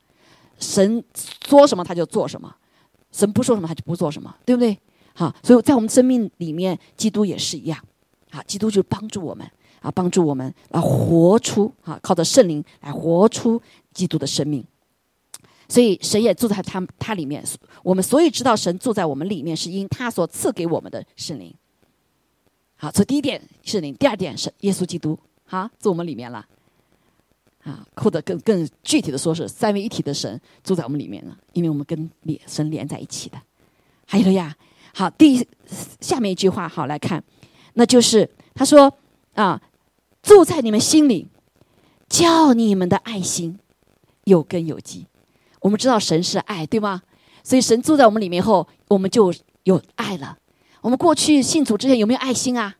[0.59, 1.03] 神
[1.47, 2.55] 说什么他就做什么，
[3.13, 4.79] 神不说什么他就不做什么，对不对？
[5.15, 7.79] 好，所以在我们生命里面，基督也是一样。
[8.31, 9.49] 好，基督就帮助我们
[9.81, 13.63] 啊，帮助我们来活出啊，靠着圣灵来活出
[13.93, 14.65] 基督的生命。
[15.69, 17.45] 所以神也住在他他里面。
[17.83, 21.55] 我们所以知道神住在我们里面，是因他所赐给我们的圣灵。
[22.77, 26.45] 好，这第一点圣灵，第二点是耶稣基督，好，住我们里面了。
[27.65, 32.09] 啊，或者更更具体的说，是三位一体的神住在我们里面了，因为我们跟
[32.47, 33.39] 神连在一起的。
[34.07, 34.55] 还有呀。
[34.97, 35.45] 好，第
[36.01, 37.25] 下面一句话好来看，
[37.73, 38.97] 那就是他说
[39.33, 39.61] 啊，
[40.23, 41.27] 住在你们心里，
[42.09, 43.59] 叫你们的爱心
[44.23, 45.09] 有根有基。
[45.59, 47.03] 我们知道神是爱，对吗？
[47.43, 50.39] 所以神住在我们里面后，我们就有爱了。
[50.81, 52.77] 我们过去信主之前有没有爱心啊？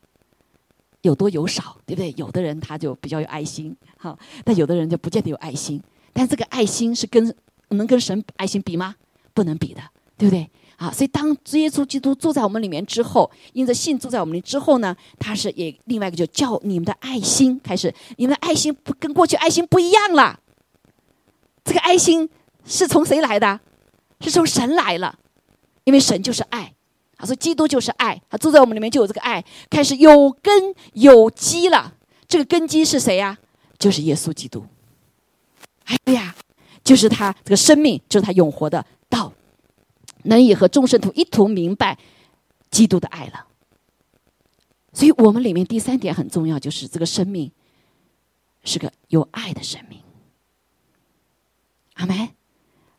[1.01, 2.13] 有多有少，对不对？
[2.15, 5.81] 有的人他就比较有爱心，好，但有的人就不见得有爱心。
[6.13, 7.35] 但这个爱心是跟
[7.69, 8.93] 能跟神爱心比吗？
[9.33, 9.81] 不能比的，
[10.15, 10.47] 对不对？
[10.75, 20.39] 啊，所以当耶稣基督住在我们里面之后，因着信住在我们里之后呢，他是也另外一个就叫你们的爱心开始，你们的爱心不跟过去爱心不一样了。
[21.63, 22.29] 这个爱心
[22.63, 23.59] 是从谁来的？
[24.21, 25.17] 是从神来了，
[25.85, 26.75] 因为神就是爱，
[27.17, 31.95] 啊，所以基督就是爱，他住在我们里面就有这个爱，开始有根有基了。
[32.27, 33.37] 这个根基是谁呀？
[33.77, 34.65] 就是耶稣基督。
[35.85, 36.35] 哎呀，
[36.83, 39.33] 就是他这个生命，就是他永活的道。
[40.23, 41.97] 能以和众圣徒一同明白
[42.71, 43.45] 基督的爱了，
[44.91, 47.51] 所以我们里面第三点很重要，就是这个生命
[48.63, 49.99] 是个有爱的生命。
[51.93, 52.29] 阿门。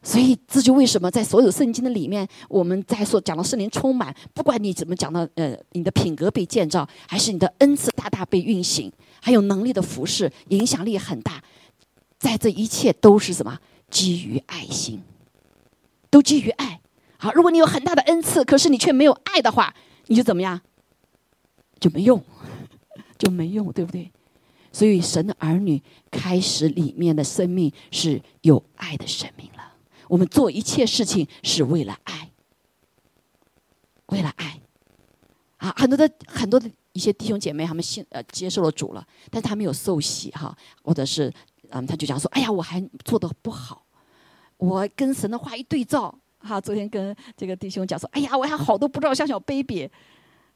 [0.06, 11.42] 所以这就为什么在所有圣经的里面，我们在说讲到圣灵充满，不管你怎么讲到呃你的品格被建造，还是你的恩赐大大被运行，还有能力的服饰影响力很大，
[12.20, 13.58] 在这一切都是什么？
[13.90, 15.02] 基于爱心，
[16.08, 16.80] 都基于爱。
[17.18, 19.74] 好，如果你有很大的恩赐，可是你却没有爱的话，
[20.06, 20.60] 你就怎么样？
[21.80, 22.22] 就没用，
[23.18, 24.12] 就没用，对不对？
[24.70, 29.50] 所以神的儿女开始里面的生命是有爱的生命。
[30.08, 32.30] 我们做一切事情是为了爱，
[34.06, 34.60] 为了爱。
[35.58, 41.32] 啊，很多的很多的一些弟兄姐妹，他们信呃接受了主了，但他没有受洗哈，或者是
[41.70, 43.84] 嗯，他就讲说：“哎呀，我还做的不好，
[44.58, 49.90] 我跟神的话一对照。”哈，昨天跟这个弟兄讲说，哎呀，我还好多不知道像小 baby，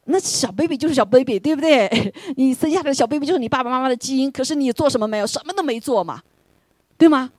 [0.05, 2.13] 那小 baby 就是小 baby，对不对？
[2.37, 5.27] 你生下来的小 baby 就是你爸爸妈妈的基因，可是你做什么没有？
[5.27, 6.23] 什么都没做嘛，
[6.99, 7.33] 对吗？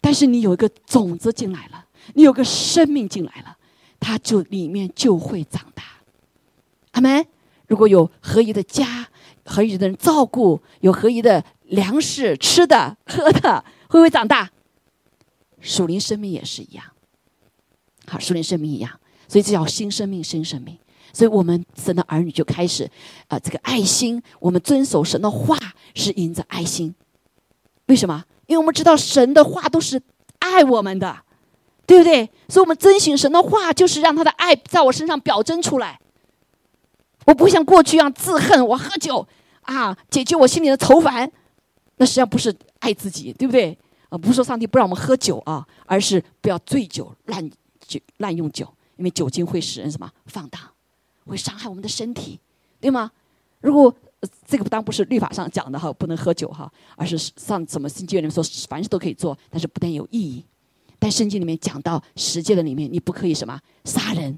[0.00, 3.56] 但是你有一个种子进来了，你有个生命进来了，
[3.98, 5.82] 它就里面就会长大。
[6.92, 7.26] 阿门。
[7.66, 9.06] 如果有合一的家，
[9.44, 14.50] 合一的人照顾，有合一的粮食吃的喝的，会不会长大？
[15.60, 16.84] 属灵生命也是一样。
[18.06, 20.78] 好，属灵生命一样，所以这叫新生命，新生命。
[21.12, 22.90] 所以我们神的儿女就开始，
[23.26, 25.58] 啊，这个爱心，我们遵守神的话
[25.94, 26.94] 是因着爱心。
[27.88, 28.24] 为什么？
[28.48, 30.02] 因为我们知道神的话都是
[30.40, 31.16] 爱我们的，
[31.86, 32.28] 对不对？
[32.48, 36.00] 所以，我们遵循神的话，就是让他的爱在我身上表征出来。
[37.26, 39.24] 我不会像过去一样自恨，我喝酒
[39.62, 41.30] 啊，解决我心里的愁烦，
[41.98, 43.78] 那实际上不是爱自己，对不对？
[44.08, 47.48] 啊，不是说上帝不让我们喝酒啊，而是不要醉酒乱。
[47.86, 48.66] 酒滥用酒，
[48.98, 50.60] 因为酒精会使人什么放荡，
[51.26, 52.38] 会伤害我们的身体，
[52.82, 53.10] 对吗？
[53.62, 53.94] 如果
[54.46, 60.44] 这个当不是律法上讲的哈，不能喝酒哈，而是上什么圣经里面说凡事都可以做，但是不但有意义。
[60.98, 64.36] 但圣经里面讲到十诫的里面，你不可以什么杀人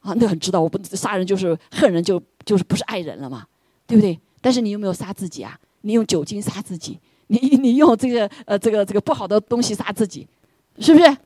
[0.00, 0.14] 啊？
[0.14, 3.44] 那很知道，我不杀人就是恨人，就就是不是爱人了嘛，
[3.86, 4.16] 对不对？
[4.40, 5.58] 但是你有没有杀自己啊？
[5.80, 10.24] 你用酒精杀自己，你你用这个呃这个这个不好的东西杀自己，
[10.78, 11.16] 是不是？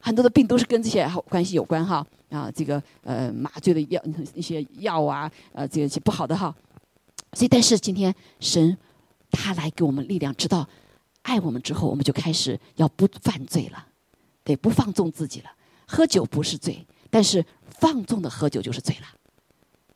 [0.00, 4.02] 很多的病都是跟这些关系有关哈啊，这个呃麻醉的药
[4.34, 6.54] 一些药啊，呃这些不好的哈。
[7.32, 8.76] 所以，但是今天神
[9.30, 10.68] 他来给我们力量，知道
[11.22, 13.86] 爱我们之后，我们就开始要不犯罪了，
[14.44, 15.50] 对，不放纵自己了。
[15.86, 19.06] 喝酒不是罪，但是放纵的喝酒就是罪了，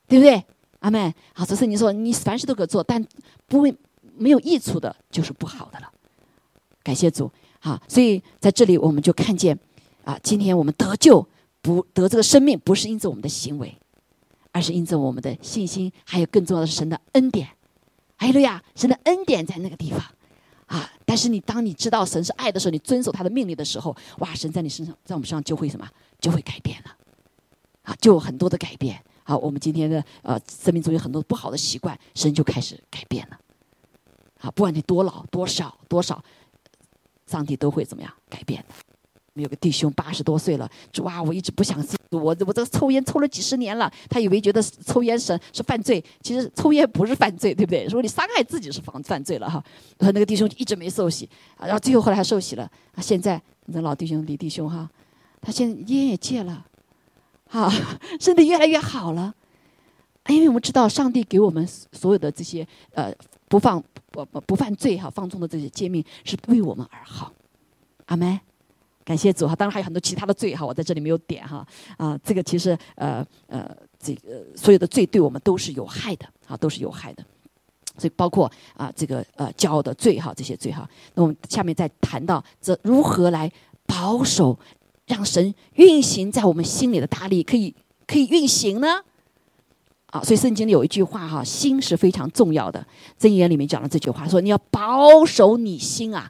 [0.07, 0.45] 对不对？
[0.81, 3.05] 阿妹，好，这是你说你凡事都可做，但
[3.47, 3.75] 不会
[4.17, 5.91] 没有益处的，就是不好的了。
[6.83, 9.59] 感谢主，好，所以在这里我们就看见
[10.05, 11.27] 啊，今天我们得救
[11.61, 13.77] 不得这个生命，不是因着我们的行为。
[14.57, 17.47] 而是因着我们的信心，还有更重要的是神的恩典。
[18.17, 20.01] 哎路亚，神的恩典在那个地方
[20.65, 20.91] 啊！
[21.05, 24.35] 但是你当你知道神是爱的时候，你遵守他的命令的时候，哇！
[24.35, 25.87] 神在你身上，在我们身上就会什么？
[26.19, 26.97] 就会改变了
[27.83, 27.95] 啊！
[28.01, 28.99] 就有很多的改变。
[29.25, 33.39] 好，我们今天的呃生命中有很多不好的习惯，神就开始改变了。
[34.41, 36.25] 啊，不管你多老多少多少，
[37.27, 38.75] 上帝都会怎么样改变的。
[39.37, 47.85] 们有个弟兄八十多岁了，说哇，我一直不想信我，我这个抽烟抽了几十年了，他以为觉得抽烟是是犯罪，其实抽烟不是犯罪，对不对？
[47.85, 49.63] 如果你伤害自己是犯犯罪了哈。
[49.99, 54.89] 然后那个弟兄一直没受洗，然后最后后来还受洗了，啊，现在那老弟兄李弟兄哈，
[55.41, 56.65] 他现在烟也戒了，
[57.49, 57.71] 好，
[58.21, 59.35] 身体越来越好了，
[60.29, 63.13] 因为我们知道上帝给我们所有的这些呃
[63.49, 67.33] 不放不不不犯罪哈放纵的这些诫命是为我们而好，
[68.07, 68.41] 阿门。
[69.07, 71.65] 感谢主哈，当然还有很多其他的罪哈，我在这里没有点哈
[71.97, 73.65] 啊，这个其实呃呃，
[74.01, 77.25] 这个所有的罪对我们都是有害的啊，都是有害的，
[77.97, 83.49] 所以包括啊这个呃骄傲的罪哈，这些罪哈，那我们下面再谈到这如何来
[83.87, 84.59] 保守，
[85.07, 87.73] 让神运行在我们心里的大力可以
[88.09, 88.89] 可以运行呢？
[90.07, 92.85] 啊，所以圣经里有一句话哈，心是非常重要的，
[93.21, 96.29] 箴言里面讲了这句话，说你要保守你心啊。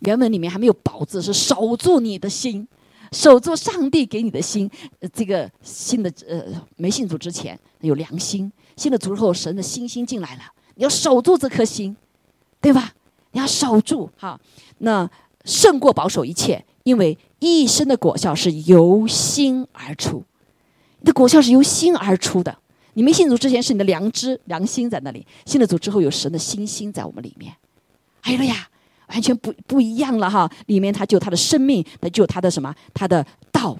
[0.00, 2.66] 原文里面还没有“保”字，是守住你的心，
[3.12, 4.70] 守住上帝给你的心。
[5.12, 6.44] 这个信的呃，
[6.76, 10.42] 没信主之前有良心，信了主之后，神的星星进来了，
[10.74, 11.96] 你要守住这颗心，
[12.60, 12.92] 对吧？
[13.32, 14.40] 你要守住哈，
[14.78, 15.08] 那
[15.44, 20.24] 胜过保守一切，因为一生的果效是由心而出，
[21.00, 22.58] 你的果效是由心而出的。
[22.94, 27.54] 你没信主之前是你的良知、良心在那里，信了主之后有神的星星在我们里面。
[28.22, 28.68] 哎呀！
[29.08, 33.76] 完全不不一样了哈，里面它就它的生命，它就它的什么，它的道，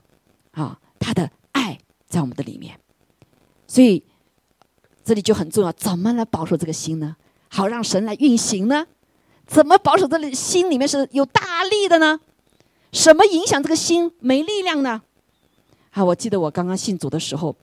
[0.53, 2.79] 啊，它的爱在我们的里面，
[3.67, 4.03] 所以
[5.05, 7.17] 这里就很重要，怎么来保守这个心呢？
[7.49, 8.87] 好让神来运行呢？
[9.47, 12.19] 怎么保守这里心里面是有大力的呢？
[12.93, 15.03] 什么影响这个心没力量呢？
[15.91, 17.55] 啊，我记得我刚刚信主的时候，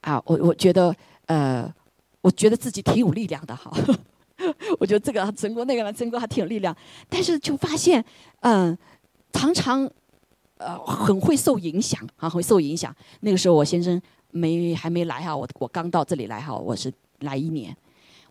[0.00, 0.94] 啊，我我觉得
[1.26, 1.72] 呃，
[2.20, 3.72] 我觉得自己挺有力量的哈。
[4.80, 6.76] 我觉得这个陈国那个呢，陈国还挺有力量，
[7.08, 8.04] 但是就发现，
[8.40, 8.76] 嗯，
[9.32, 9.88] 常常，
[10.58, 12.94] 呃，很会受影响，啊，会受影响。
[13.20, 17.76] 那个时候我先生没还没来哈，我我刚到这里来哈，我是来一年，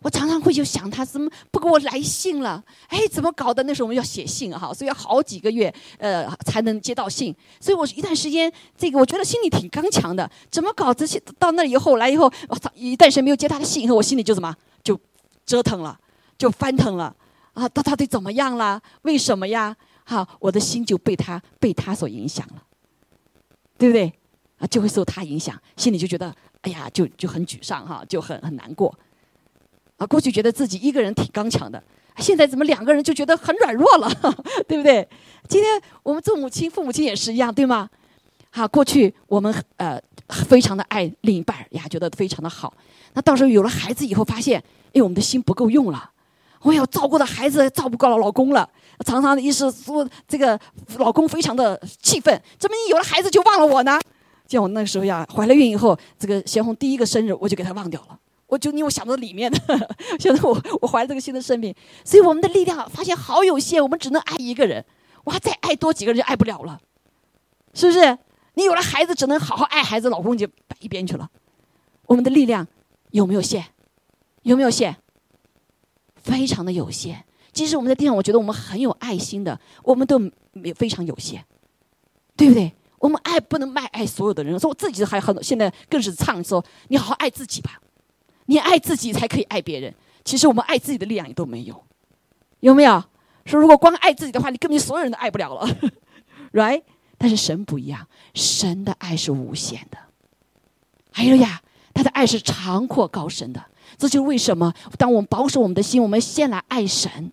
[0.02, 2.62] 我常常会就想他怎么不给我来信了？
[2.88, 3.62] 哎，怎么搞的？
[3.62, 11.18] 那时候我们要写信哈，所以要好几个月呃才能接到信，所以我一段时间这个我觉得心里挺刚强的，怎么搞这些？
[11.38, 14.54] 到那以后来以后，我操，一段时间没有接他的信以后，我心里就怎么
[15.44, 15.98] 折腾了。
[16.36, 17.14] 就翻腾了
[17.52, 17.68] 啊！
[17.68, 18.82] 他到底怎么样了？
[19.02, 19.74] 为什么呀？
[20.04, 22.62] 哈，我的心就被他被他所影响了，
[23.78, 24.12] 对不对？
[24.58, 28.92] 啊，就会受他影响，心里就觉得哎呀，就就很沮丧哈，就很很难过。
[29.96, 31.80] 啊，过去觉得自己一个人挺刚强的，
[32.18, 34.10] 现在怎么两个人就觉得很软弱了，
[34.66, 35.08] 对不对？
[35.48, 37.88] 今天我们做母亲、父母亲也是一样，对吗？
[38.56, 42.72] 好，过去我们呃非常的爱另一半呀，觉得非常的好。
[43.14, 44.62] 那到时候有了孩子以后，发现
[44.92, 46.12] 哎，我们的心不够用了。
[46.62, 48.70] 我要照顾的孩子照顾够了老公了，
[49.04, 50.56] 常常的意思说这个
[50.98, 53.98] 老公非常的气愤，怎么你有了孩子就忘了我呢？
[54.46, 59.58] 像我那个时候呀，怀了孕以后，这个贤红第一个生日我就给他忘掉了，我就因为我想到里面的，
[60.20, 61.74] 现在我我怀了这个新的生命，
[62.04, 64.84] 所以我们的力量发现好有限，我们只能爱一个人，
[65.24, 66.78] 哇，再爱多几个人就爱不了了，
[67.74, 68.16] 是不是？
[68.54, 71.28] 你有了孩子只能好好爱孩子，老公就摆一边去了，
[72.06, 72.66] 我们的力量
[73.10, 73.64] 有没有限？
[74.42, 74.96] 有没有限？
[76.16, 80.20] 非常的有限，即使我们在地上，我觉得我们很有爱心的，我们都
[80.62, 81.44] 也非常有限，
[82.36, 82.72] 对不对？
[82.98, 87.80] 我们爱不能卖爱所有的人，说我自己还很，现在更是唱说你好好爱自己吧，
[88.46, 89.94] 你爱自己才可以爱别人。
[90.24, 91.84] 其实我们爱自己的力量也都没有，
[92.60, 93.04] 有没有？
[93.44, 95.68] 说如果光爱自己的话，你根本所有人都爱不了了，
[96.54, 96.82] right？
[97.24, 99.96] 但是神不一样，神的爱是无限的。
[101.10, 101.62] 还有呀，
[101.94, 103.64] 他的爱是长阔高深的。
[103.96, 107.32] 这就是为什么，当我们保守我们的心，我们先来爱神，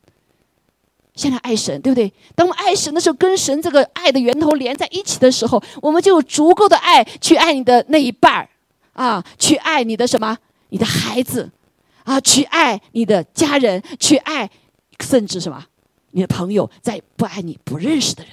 [1.14, 2.14] 先来爱神，对不对？
[2.36, 8.50] 当我们爱神的时候，跟神这个爱的源头连在一起的时候，我们就有足够的爱去爱你的那一半儿
[8.94, 10.38] 啊，去爱你的什么？
[10.70, 11.52] 你的孩子
[12.06, 14.50] 啊，去爱你的家人，去爱
[15.02, 15.66] 甚至什么？
[16.12, 18.32] 你的朋友，在不爱你不认识的人，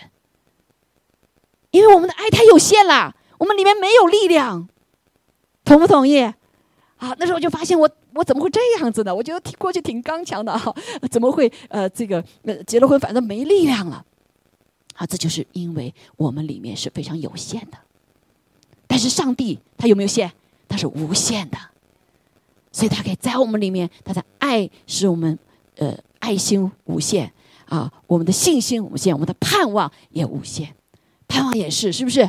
[1.70, 4.68] 因为我们的爱太有限了，我们里面没有力量，
[5.64, 6.18] 同不同意？
[6.20, 9.14] 啊，那时候就发现我我怎么会这样子呢？
[9.14, 10.74] 我觉得挺过去挺刚强的哈，
[11.10, 14.04] 怎么会呃这个呃结了婚反正没力量了？
[14.94, 17.78] 啊，这就是因为我们里面是非常有限的，
[18.86, 20.32] 但是上帝他有没有限？
[20.68, 21.56] 他是无限的，
[22.72, 25.38] 所以他可以在我们里面，他的爱使我们
[25.76, 27.32] 呃爱心无限。
[27.66, 30.74] 啊，我们的信心无限，我们的盼望也无限，
[31.28, 32.28] 盼望也是，是不是？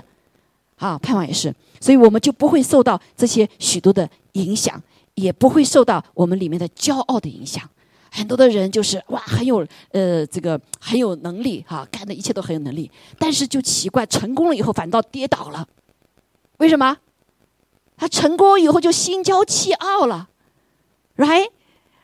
[0.75, 4.81] 啊，盼望也是，所以我们就不会受到这些许多的影响，
[5.15, 7.67] 也不会受到我们里面的骄傲的影响。
[8.11, 15.67] 很多的人就是哇，很有呃，这个很有能力哈，干的一切都很有能力，但是就奇怪，成功了以后反倒跌倒了，
[16.57, 16.97] 为什么？
[17.97, 20.29] 他成功以后就心骄气傲了
[21.17, 21.49] ，right？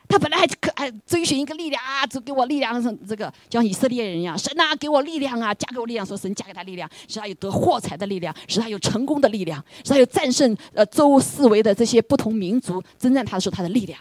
[0.08, 14.00] 他本来还可还追寻一个力量啊，就给我力量，这个就像以色列人一样，神呐，给我力量啊，加给我力量，说神加给他力量，使他有得获财的力量，使他有成功的力量，使他有战胜呃周四围的这些不同民族征战他的时候他的力量。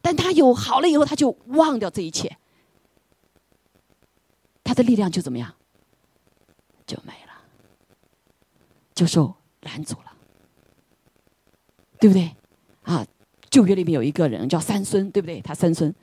[0.00, 2.36] 但他有好了以后，他就忘掉这一切，
[4.62, 5.54] 他的力量就怎么样，
[6.86, 7.32] 就没了，
[8.94, 10.12] 就受拦阻了，
[11.98, 12.34] 对不对？
[12.82, 13.06] 啊。
[13.54, 15.40] 旧约里面有一个人叫三孙，对不对？
[15.40, 15.94] 他三孙，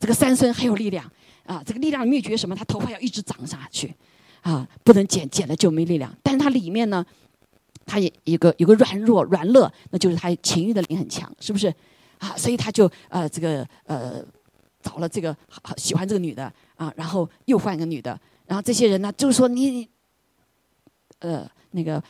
[0.00, 1.04] 这个三孙很有力量
[1.44, 1.62] 啊。
[1.62, 2.56] 这个力量的秘诀什么？
[2.56, 3.94] 他头发要一直长下去，
[4.40, 6.10] 啊，不能剪，剪了就没力量。
[6.22, 7.04] 但是他里面呢，
[7.84, 11.68] 他也一个有个软弱软弱，那就是他情欲的灵很强，是不是？
[12.20, 14.24] 啊，所以他就呃这个呃
[14.80, 15.36] 找了这个
[15.76, 19.86] 喜欢这个女的啊，然后又换一个女的，然后这些人呢就是说你
[21.18, 22.02] 呃那个。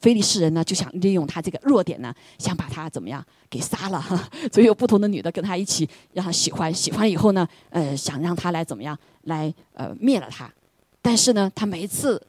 [0.00, 4.02] 非利士人呢，就想利用他这个弱点呢，想把他怎么样给杀了。
[4.52, 10.52] 所以有不同的女的跟他一起，让他喜欢，喜欢以后呢，呃，想让他来怎么样，来呃灭了他。
[11.00, 12.20] 但是呢，他每一次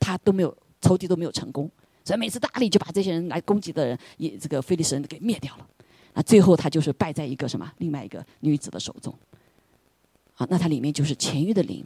[0.00, 1.70] 他都没有仇敌都没有成功，
[2.02, 5.66] 所以每次大力就把这些人来攻击的人，也这个非利士人给灭掉了。
[6.14, 9.14] 那最后他就是败在一个什么另外一个女子的手中。
[10.36, 11.84] 啊，那他里面就是前欲的灵。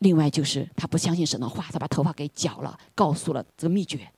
[0.00, 4.10] 另外就是他不相信神的话，他把头发给绞了，告诉了这个秘诀，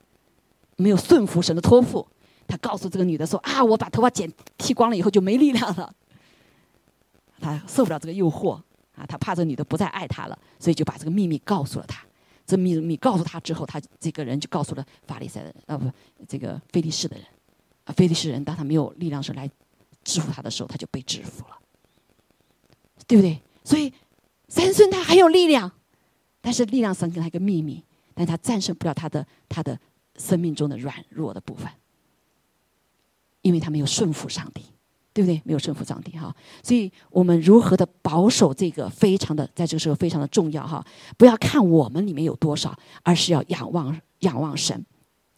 [0.76, 2.06] 没有顺服神的托付。
[2.46, 5.92] 他告诉这个女的说：“啊，我把头发剪剃光了以后就没力量了。”
[7.40, 8.54] 他受不了这个诱惑
[8.94, 12.04] 啊，他怕这女的不再爱他了，所以就把这个秘密告诉了他。
[12.46, 15.90] 这秘密告诉他之后，他这个人就告诉了法利赛人，啊不，
[16.28, 17.26] 这个菲利士的人。
[17.86, 19.50] 啊，菲利士人当他没有力量时来
[20.04, 21.58] 制服他的时候，他就被制服了，
[23.08, 23.40] 对不对？
[23.64, 23.92] 所以。
[24.52, 25.72] 三孙他很有力量，
[26.42, 27.82] 但是力量神给他一个秘密，
[28.12, 29.80] 但他战胜不了他的他的
[30.18, 31.66] 生命中的软弱的部分，
[33.40, 34.62] 因为他没有顺服上帝，
[35.14, 35.40] 对不对？
[35.46, 40.84] 没有顺服上帝哈，所以我们如何的保守这个非常的在这个时候非常的重要哈，
[41.16, 44.84] 不要看我们里面有多少，而是要仰望仰望神，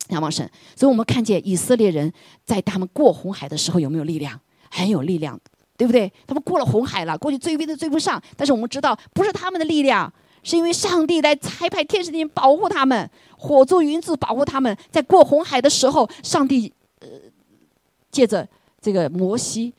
[0.09, 0.51] 仰望神。
[0.75, 2.13] 所以我们看见以色列人
[2.45, 4.41] 在他们过红海的时候有没有力量？
[4.73, 5.41] 很有力量。
[5.77, 6.13] 对不对？
[6.27, 8.23] 他们过了红海了，过去追兵都追不上。
[8.37, 10.13] 但是我们知道，不是他们的力量，
[10.43, 14.77] 是因为上帝来差派天使天保护他们，火柱云柱保护他们。
[14.91, 17.09] 在过红海的时候，上帝呃
[18.11, 18.47] 借着
[18.81, 19.73] 这个摩西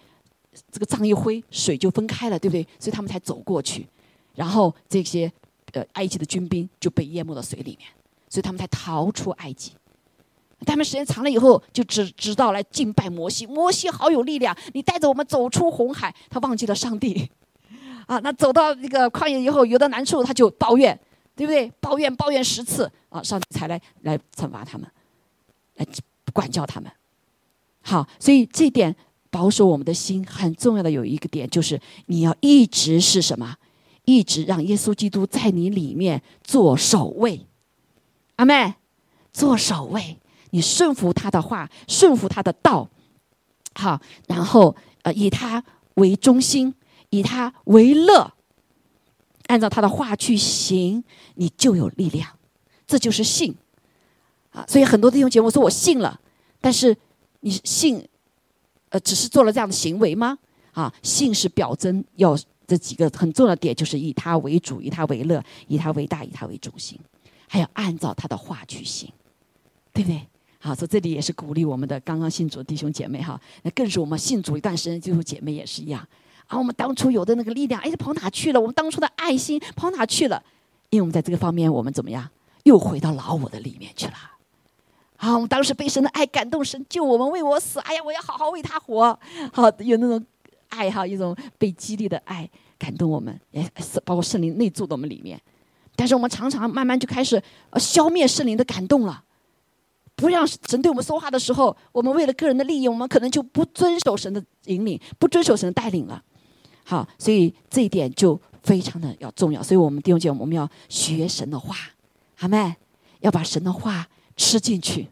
[0.69, 2.63] 这个杖一挥，水就分开了，对不对？
[2.77, 3.87] 所以他们才走过去。
[4.33, 5.31] 然后这些
[5.71, 7.87] 呃埃及的军兵就被淹没到水里面，
[8.29, 9.71] 所以他们才逃出埃及。
[10.65, 13.45] 他们时间长了以后，就知知道来敬拜摩西。
[13.45, 16.13] 摩西好有力量，你带着我们走出红海。
[16.29, 17.29] 他忘记了上帝，
[18.07, 20.97] 啊，那走到那个旷野以后，有的难处他就抱怨，
[21.35, 21.71] 对不对？
[21.79, 24.89] 抱怨抱怨十次啊，上帝才来来惩罚他们，
[25.75, 25.85] 来
[26.33, 26.91] 管教他们。
[27.81, 28.95] 好，所以这点
[29.29, 33.57] 保守我们的心很重要的有一个点，就是你要一直是什么？
[34.05, 37.45] 一直让耶稣基督在你里面做守卫。
[38.35, 38.75] 阿妹，
[39.33, 40.17] 做守卫。
[40.55, 42.89] 你顺服他的话，顺服他的道，
[43.73, 45.61] 好，然后呃，以他
[45.95, 46.73] 为中心，
[47.09, 48.31] 以他为乐，
[49.47, 51.03] 按照他的话去行，
[51.33, 52.39] 你就有力量。
[52.87, 53.53] 这就是信
[54.51, 54.63] 啊！
[54.65, 56.17] 所以很多弟兄姐妹说我信了，
[56.61, 56.95] 但是
[57.41, 58.07] 你信，
[58.87, 60.37] 呃，只是做了这样的行为吗？
[60.71, 62.33] 啊，信是表征，要
[62.65, 66.97] 这几个很重要的点，就是以他为主，以他为乐，以他为大，以他为中心，
[67.49, 69.11] 还要按照他的话去行，
[69.91, 70.25] 对不对？
[70.65, 76.01] 好，所以这里也是鼓励我们的刚刚信主的弟兄姐妹哈，那更是我们信主一段时间，弟兄姐妹也是一样。
[76.47, 78.59] 啊，我们当初有的那个力量，哎，跑哪去了？
[78.59, 80.41] 我们当初的爱心跑哪去了？
[80.89, 82.27] 因为我们在这个方面，我们怎么样？
[82.63, 84.13] 又回到老我的里面去了。
[85.17, 87.79] 啊，我们当时被神的爱感动，神救我们，为我死。
[87.81, 89.19] 哎呀，我要好好为他活。
[89.53, 90.25] 好，有那种
[90.69, 92.49] 爱哈，一种被激励的爱
[92.79, 93.69] 感动我们，也
[94.03, 95.39] 包括圣灵内住的我们里面。
[95.95, 97.41] 但是我们常常慢慢就开始
[97.75, 99.23] 消灭圣灵的感动了，
[100.15, 106.23] 不让神对我们说话的时候，我们为了个人的利益，我们可能就不遵守神的引领，不遵守神的带领了。
[106.83, 109.61] 好，所以这一点就非常的要重要。
[109.61, 111.75] 所以我们弟兄姐妹，我们要学神的话，
[112.35, 112.75] 好没？
[113.19, 114.07] 要把神的话
[114.37, 115.07] 吃进去。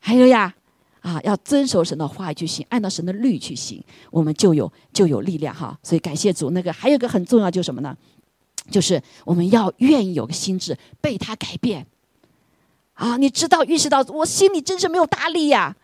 [0.00, 0.54] 还有呀，
[1.00, 5.78] 啊，要遵守神的话去行，按照神的律去行，我们就有就有力量哈。
[5.82, 6.50] 所以感谢主。
[6.50, 7.96] 那个还有一个很重要，就是什么呢？
[8.70, 11.86] 就是我们要愿意有个心智被他改变。
[12.96, 15.76] 啊，你知道意识到我心里真是没有大力呀，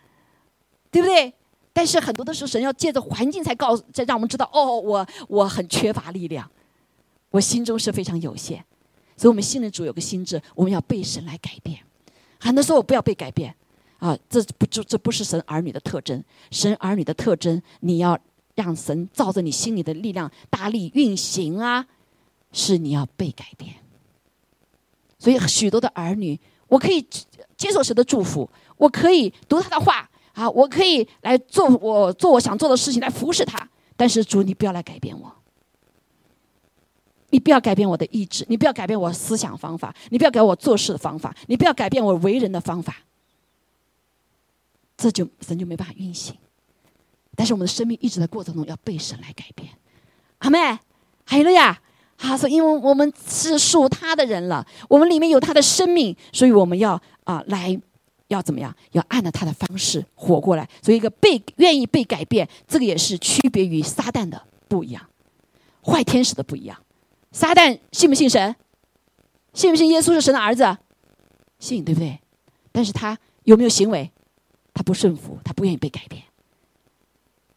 [0.90, 1.32] 对不对？
[1.74, 6.50] 但是很多的时候，神要借着环境才告，才让我们知道，哦，我我很缺乏力量，
[7.30, 8.62] 我心中是非常有限，
[9.16, 11.80] 所以，我们信任主有个心智，我们要被神来改变。
[12.38, 13.54] 很多时候，我不要被改变，
[13.98, 16.22] 啊，这不就这不是神儿女的特征。
[16.50, 18.18] 神儿女的特征，你要
[18.54, 21.86] 让神照着你心里的力量大力运行啊，
[22.52, 23.76] 是你要被改变。
[25.18, 26.38] 所以，许多的儿女，
[26.72, 27.06] 我可以
[27.54, 28.48] 接受神的祝福，
[28.78, 30.08] 我可以读他的话。
[30.32, 35.30] 啊，我可以来做我做我想做的事情来服侍他，但是主，你不要来改变我，
[37.28, 42.96] 你不要改变我的意志，你不要改变我思想方法，你不要改我做事的方法，你不要改变我为人的方法，
[44.96, 46.34] 这就神就没办法运行。
[47.36, 49.68] 但是我们的生命一直在过程中要被神来改变，
[50.38, 50.78] 阿妹，
[51.26, 51.78] 还有了呀，
[52.22, 57.80] 他说，因为我们是属他的人了，我们里面有他的生命，所以我们要啊来。
[58.28, 58.74] 要怎么样？
[58.92, 60.66] 要按照他的方式活过来。
[60.80, 65.06] 所以，一个被愿意被改变，这个也是区别于撒旦的不一样，
[65.84, 66.82] 坏天使的不一样。
[67.30, 68.56] 撒旦信不信神？
[69.52, 70.78] 信不信耶稣是神的儿子？
[71.58, 72.18] 信，对不对？
[72.70, 74.10] 但是他有没有行为？
[74.72, 76.22] 他不顺服，他不愿意被改变。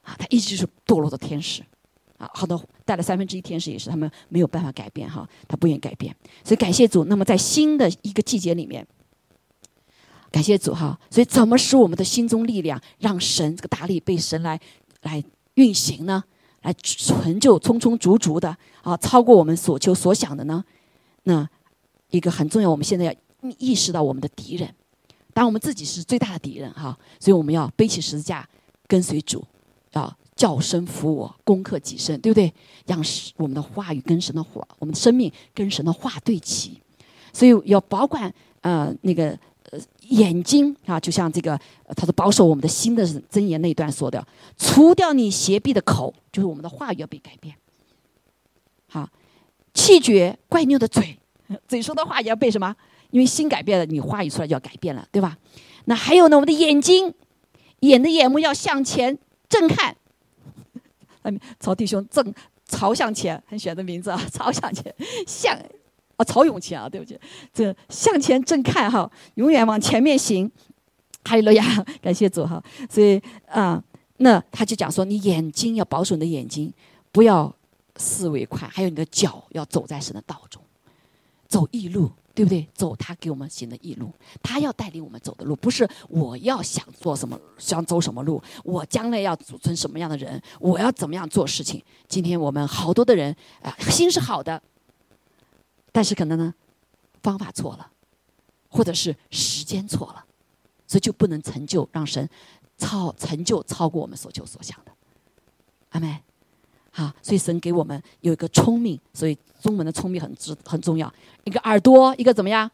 [0.01, 1.63] 啊，他一直是堕落的天使。
[2.17, 6.15] 啊，好多带了三分之一天使也是他们没有办法改变哈，他不愿意改变。
[6.43, 7.05] 所以感谢主。
[7.05, 8.85] 那么在新的一个季节里面。
[10.31, 14.59] 感谢主哈，所以怎么使我们的心中力量，让神这个大力被神来
[15.03, 16.21] 来运行呢？
[16.61, 20.61] 来成就充充足足的啊，超过我们所求所想的呢？
[21.23, 21.47] 那
[22.09, 23.13] 一个很重要，我们现在要
[23.59, 24.75] 意识到我们的敌人，
[25.33, 28.45] 当我们自己是最大的敌人哈，所以我们要背起十字架
[28.87, 29.41] 跟随主，
[29.93, 32.53] 要叫声服我，攻克己身，对不对？
[32.85, 33.01] 让
[33.37, 36.79] 我们的话语跟神的话，我们的生命跟神的话对齐，
[37.33, 39.29] 所以要保管呃那个
[39.71, 39.79] 呃。
[40.09, 41.59] 眼睛啊，就像这个，
[41.95, 44.23] 他说保守我们的心的真言那一段说的，
[44.55, 47.55] 除掉你邪僻的口，就是我们的话语要被改变。
[48.87, 49.09] 好，
[49.73, 51.17] 气绝怪拗的嘴，
[51.67, 52.75] 嘴说的话也要被什么？
[53.09, 55.39] 因为心改变了，你话语出来就要改变了，对吧？
[55.85, 57.11] 那还有呢，我们的眼睛，
[57.79, 59.17] 眼的眼目要向前
[59.49, 59.95] 正看。
[61.59, 62.33] 曹弟兄正
[62.67, 64.93] 朝向前，很喜欢的名字啊， 朝向前
[65.27, 65.57] 向。
[66.17, 67.19] 啊，曹永前啊，对不起，
[67.53, 70.49] 这向前正看哈，永远往前面行。
[71.25, 71.63] 哈利路亚，
[72.01, 72.63] 感谢主哈。
[72.89, 73.83] 所以啊，
[74.17, 76.73] 那他就讲说，你眼睛要保守你的眼睛，
[77.11, 77.53] 不要
[77.97, 80.61] 思维快，还有你的脚要走在神的道中，
[81.49, 82.67] 走义路，对不对？
[82.73, 84.13] 走他给我们行的义路，
[84.43, 91.81] 他要带领我们走的路，不是我要想做什么，想走什么路，我将来要组成什么样的人，我要怎么样做事情。
[92.09, 94.61] 今天我们好多的人啊，心是好的。
[95.93, 96.53] 但是可能呢，
[97.23, 97.89] 方法错了，
[98.67, 100.25] 或者是时间错了，
[100.85, 102.29] 所以就不能成就，让神
[102.77, 104.91] 超成就超过我们所求所想的，
[105.91, 106.21] 阿妹，
[106.91, 111.11] 好，所以神给我们有一个聪明，所以中文的聪明很值很重要，
[111.43, 112.69] 一个耳朵，一个怎么样？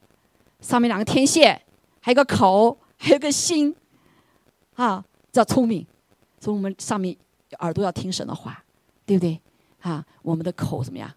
[0.59, 1.61] 上面两个天线，
[2.01, 3.73] 还有个口，还有个心，
[4.75, 5.87] 啊，叫聪明。
[6.37, 7.15] 所以我们上面
[7.59, 8.61] 耳朵要听神的话，
[9.05, 9.39] 对不对？
[9.79, 11.09] 啊，我们的口怎么样？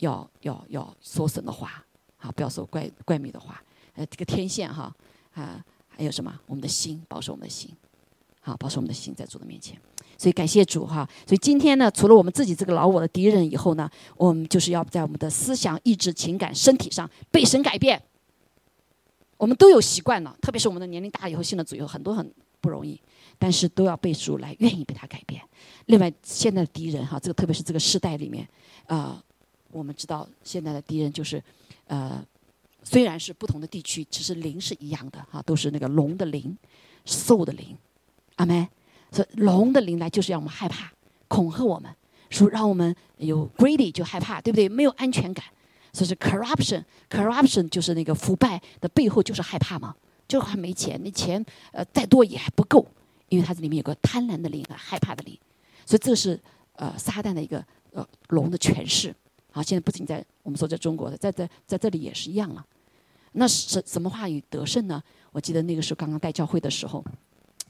[0.00, 1.82] 要要要说神的话，
[2.18, 3.64] 啊，不要说怪怪秘的话。
[3.94, 4.94] 呃，这个天线哈，
[5.32, 6.38] 啊，还有什么？
[6.44, 7.74] 我们的心，保守我们的心，
[8.42, 9.80] 好，保守我们的心在主的面前。
[10.16, 11.08] 所以感谢主哈。
[11.26, 18.00] 所以今天呢，除了我们自己这个老我的敌人以后呢，我们就是要在我们的思想、意志、情感、身体上被神改变。
[19.36, 22.98] 我们都有习惯了，特别是我们的年龄大以后，信了主以后，很多很不容易，
[23.38, 25.42] 但是都要被主来愿意被他改变。
[25.84, 28.48] 另外，现在的敌人哈，这个特别是这个时代里面，
[28.86, 29.22] 啊，
[29.70, 31.42] 我们知道现在的敌人就是，
[31.86, 32.24] 呃，
[32.82, 36.56] 虽然是不同的地区，其实灵是一样的哈，都是那个龙的灵，
[37.04, 37.76] 兽的灵，
[38.36, 38.66] 阿门。
[39.16, 40.92] 所以龙的灵来就是让我们害怕，
[41.26, 41.90] 恐吓我们，
[42.28, 44.68] 说让我们有 greedy 就害怕，对不对？
[44.68, 45.42] 没有安全感。
[45.90, 49.96] 所以是 corruption，corruption 就是那个腐败的背后就是害怕嘛，
[50.28, 51.42] 就还没钱，那钱
[51.72, 52.86] 呃再多也还不够，
[53.30, 55.34] 因为它这里面有个贪婪的灵和害怕的灵。
[55.86, 56.38] 所以这是
[56.74, 59.14] 呃撒旦的一个呃龙的诠释。
[59.50, 62.62] 好，现在不仅在我们说在中国的，在在在这里也是一样了。
[63.32, 65.02] 那什什么话语得胜呢？
[65.32, 67.02] 我记得那个时候刚刚带教会的时候，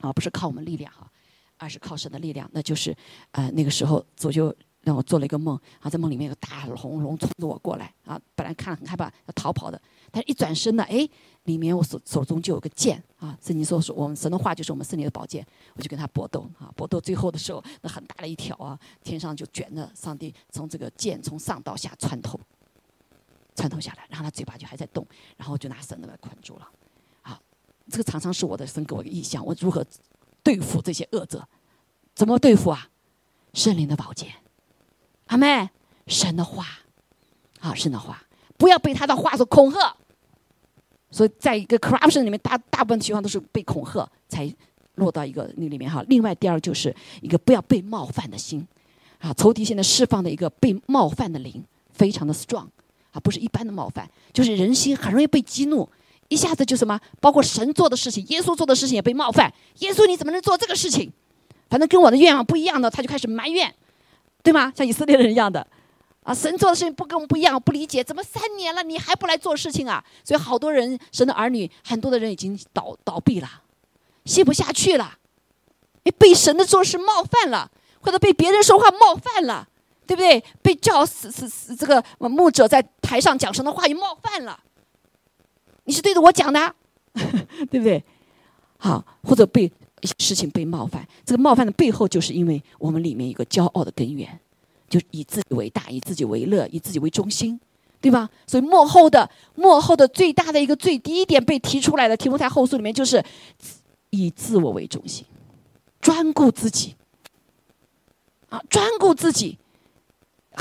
[0.00, 1.08] 啊，不是靠我们力量哈，
[1.56, 2.48] 二是靠神的力量。
[2.52, 2.96] 那就是
[3.32, 9.80] 呃那个时候主就让我做了一个梦，啊，在梦里面有大龙龙冲着我过来，啊，本来看很害怕要逃跑的，
[10.10, 11.08] 但是一转身呢，哎。
[11.46, 22.36] 里面我手手中就有个剑啊，圣经说说我们神的话就是我们圣灵的宝剑，我就跟他搏斗啊，搏斗最后的时候，那很大的一条啊，天上就卷着上帝从这个剑从上到下穿透，
[23.54, 26.68] 穿透下来，然后他嘴巴就还在动，然后就拿绳子来捆住了，
[27.22, 27.40] 啊，
[27.88, 29.86] 这个常常是我的神给我一个意象，我如何
[30.46, 31.48] 对付这些恶者？
[32.14, 32.88] 怎么对付啊？
[33.52, 34.32] 圣灵的宝剑，
[35.26, 35.68] 阿妹，
[36.06, 36.64] 神的话，
[37.58, 38.22] 啊，神的话，
[38.56, 39.96] 不要被他的话所恐吓。
[41.10, 44.48] 所以，在一个 corruption 里面，大大部分情况都是被恐吓才
[44.94, 46.04] 落到一个那里面哈。
[46.06, 48.64] 另外，第二就是一个不要被冒犯的心，
[49.18, 52.68] 啊，仇敌现在释放的一个被冒犯的灵，非常的 strong，
[53.10, 55.88] 啊，不是一般的冒犯，就是人心很容易被激怒，
[56.28, 59.52] 一下子就什么，包括神做的事情，耶稣做的事情也被冒犯。
[59.78, 61.12] 耶稣你怎么能做这个事情？
[61.68, 63.74] 反正跟我的愿望不一样的，他就开始埋怨，
[64.42, 64.72] 对吗？
[64.76, 65.66] 像以色列人一样的。
[66.22, 70.04] 啊，神做的事情不跟我们不一样，不理解，怎么三年了你还不来做事情啊？
[70.24, 73.48] 所以好多人，神的儿女，很多的人已经倒倒闭了，
[74.24, 75.18] 写不下去了，
[76.02, 77.70] 你被神的做事冒犯了，
[78.00, 79.68] 或者被别人说话冒犯了，
[80.04, 80.42] 对不对？
[80.62, 84.58] 被叫死死死这个牧者在台上讲神的话语冒犯了，
[85.86, 86.74] 你是对着我讲的，
[87.70, 88.04] 对不对？
[88.76, 89.72] 好，或者被
[90.18, 94.38] 事情被冒犯，这个冒犯的背后，就是因为我们里面有个骄傲的根源。
[94.88, 97.58] 就以自己为大，以自己为乐，以自己为中心，
[98.00, 98.30] 对吧？
[98.46, 103.20] 所以幕后的幕后的最大的一个最低点被提出来的题目在后述里面就是
[104.10, 105.26] 以自我为中心，
[106.00, 106.94] 专顾自己
[108.48, 109.58] 啊，专顾自己，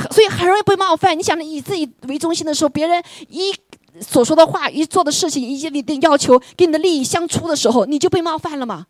[0.09, 1.15] 所以很容易被冒犯。
[1.15, 3.53] 你想着，以自己为中心的时候，别人一
[4.01, 8.87] 所说的话、一做的事情、以及你的要求跟你的利益相处的时候，你就被冒犯了嘛，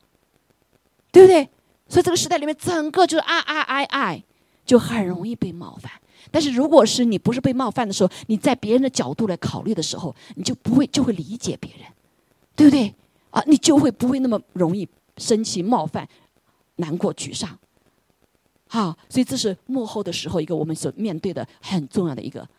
[1.11, 1.49] 对不对？
[1.87, 4.23] 所以这个时代里面，整个就是爱爱爱爱。
[4.65, 5.91] 就很容易被冒犯，
[6.31, 11.81] 但是如果是你不是被冒犯的时候，你在别人的角度来考虑的时候，你就不会就会理解别人，
[12.55, 12.95] 对不对？
[13.29, 16.09] 啊，你就会不会那么容易生气、冒犯、
[16.77, 17.55] 难过、沮丧。
[18.67, 22.49] 好，所以这是幕后的时候一个我们所面对的很重要的一个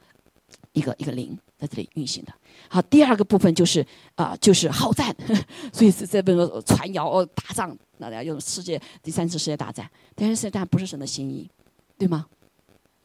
[0.77, 2.33] 一个一个灵在这里运行的。
[2.69, 5.15] 好，第二个部分就是啊，就是好战，
[5.73, 11.51] 所以是这边传谣，打仗，那要用世界第三次世界大战，但是世界大战不是神的心意。
[11.99, 12.27] 对吗？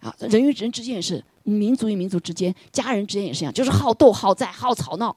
[0.01, 5.15] 啊，人与人之间也是，民族与民族之间，家人之间也是一样，就是好斗、好战、好吵闹。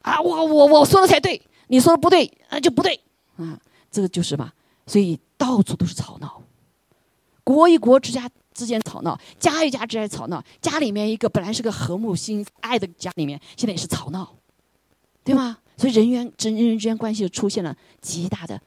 [0.00, 2.98] 啊，我我我说的才对，你说的不对，那就不对。
[3.36, 4.50] 啊，这个就是嘛，
[4.86, 6.42] 所以到处都是吵闹，
[7.46, 14.34] 国与国之家之间吵闹，家与家之间吵闹，家里面一个本来是个和睦心爱的家里面，现在也是吵闹，
[15.22, 15.58] 对吗？
[15.76, 18.60] 所以人员人人之间关系出现了极大的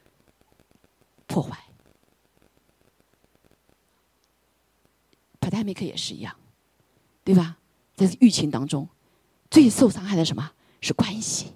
[1.26, 1.58] 破坏。
[5.40, 6.34] pandemic 也是一样，
[7.22, 7.58] 对吧？
[7.96, 8.88] 在疫情当中，
[9.50, 11.52] 最受伤害的什么是关系？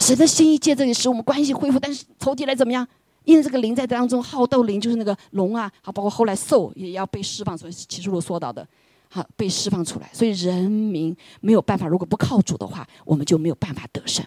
[0.00, 2.86] 神的心意借这里使我们关系恢复，但是仇敌来怎么样？
[3.28, 7.70] 因为这个灵在当中，好斗灵就是那个龙啊，好包括后来兽也要被释放出来。
[7.70, 8.66] 启示录说到的，
[9.10, 10.08] 好被释放出来。
[10.14, 14.24] 所以人民没有办法，如果不靠主的话，我们就没有办法得胜。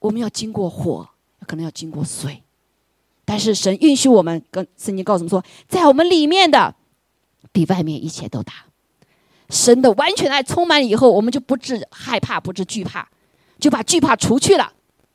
[0.00, 1.08] 我们要经过火，
[1.46, 2.42] 可能要经过水。
[3.24, 6.74] 但是神允许我们跟圣经告诉我们说，在我们里面的
[7.52, 8.52] 比外面一切都大。
[9.48, 13.08] 神的完全爱充满以后，我们就不致害怕，不致惧怕，
[13.60, 14.72] 就把惧怕除去了。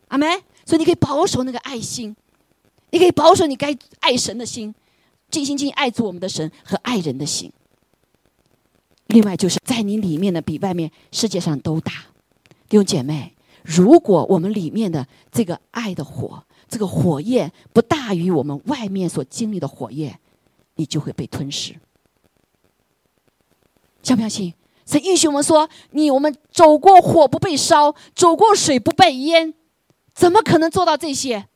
[0.07, 0.41] 阿门。
[0.65, 2.13] 所以你可以保守那个爱心，
[2.89, 4.73] 你可以保守你该爱神的心，
[5.29, 7.51] 尽心尽意爱主我们的神和爱人的心。
[9.07, 11.91] 另外就是在你里面的比外面世界上都大。
[12.69, 13.33] 弟兄姐妹，
[13.63, 20.19] 如果我们里面的这个爱的火，这个火焰不大于我们外面所经历的火焰，
[20.75, 21.75] 你就会被吞噬。
[24.03, 24.53] 相不相信？
[24.85, 29.53] 神允许我们说：“你我们走过火不被烧，走过水不被淹。”
[30.15, 31.47] 怎么可能做到这些？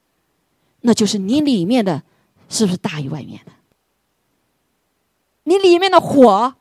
[0.82, 2.04] 那就是你里面的，
[2.50, 3.52] 是不是大于外面的？
[5.44, 6.56] 你里面的火，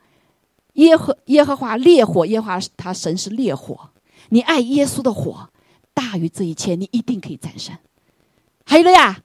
[0.75, 3.91] 耶和耶和华烈火，耶和华他神是烈火，
[4.31, 5.51] 你爱耶稣的火
[5.93, 7.77] 大于这一切，你一定可以战胜。
[8.64, 9.23] 还有了呀，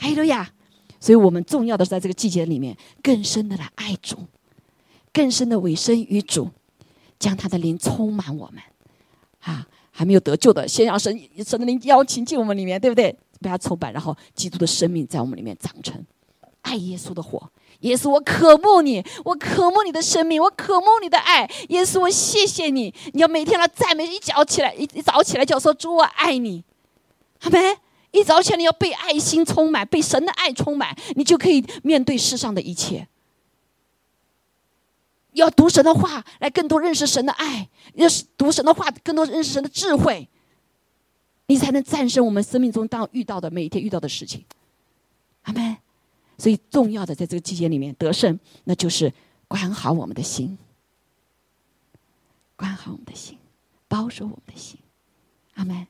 [0.00, 0.52] 还有了呀，
[1.00, 4.18] 所以我们重要的是在这个季节里面，更深的来爱主，
[5.12, 6.50] 更深的委身于主，
[7.18, 8.62] 将他的灵充满我们。
[9.40, 13.16] 啊，还没有得救的，先让神神的灵邀请进我们里面，对不对？
[13.40, 16.04] 被他充满，然后基督的生命在我们里面长成，
[16.62, 17.50] 爱耶稣的火。
[17.80, 21.48] 耶稣，我渴慕你，我渴慕你的生命，我渴慕你的爱。
[21.68, 22.94] 耶稣，我谢谢你。
[23.12, 26.64] 你要每天来赞美，一早起来，一一早起来就要说主，我爱你。
[27.38, 27.76] 好没？
[28.12, 33.06] 一早起来你要被爱心充满，被神的爱充满，你就可以面对世上的一切。
[35.32, 40.26] 要读神的话，来更多认识神的爱；要是读神的话，更多认识神的智慧，
[41.46, 44.44] 你才能战胜我们生命中当遇到的每一天遇到的事情。
[45.42, 45.76] 阿门。
[46.38, 49.10] 所以，重要的在这个季节里面得胜，那就是
[49.48, 50.58] 管好我们的心，
[52.56, 53.38] 管好我们的心，
[53.88, 54.78] 保守我们的心。
[55.54, 55.86] 阿门。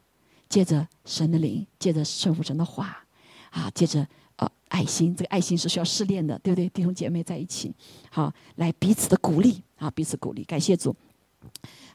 [0.48, 3.04] 借着神的灵，借着圣父神的话，
[3.50, 6.68] 啊，借着呃爱心，这个爱心是需要试炼的，对不对？
[6.68, 7.74] 弟兄姐妹在一起，
[8.08, 10.94] 好，来彼此的鼓励，啊，彼此鼓励，感谢主。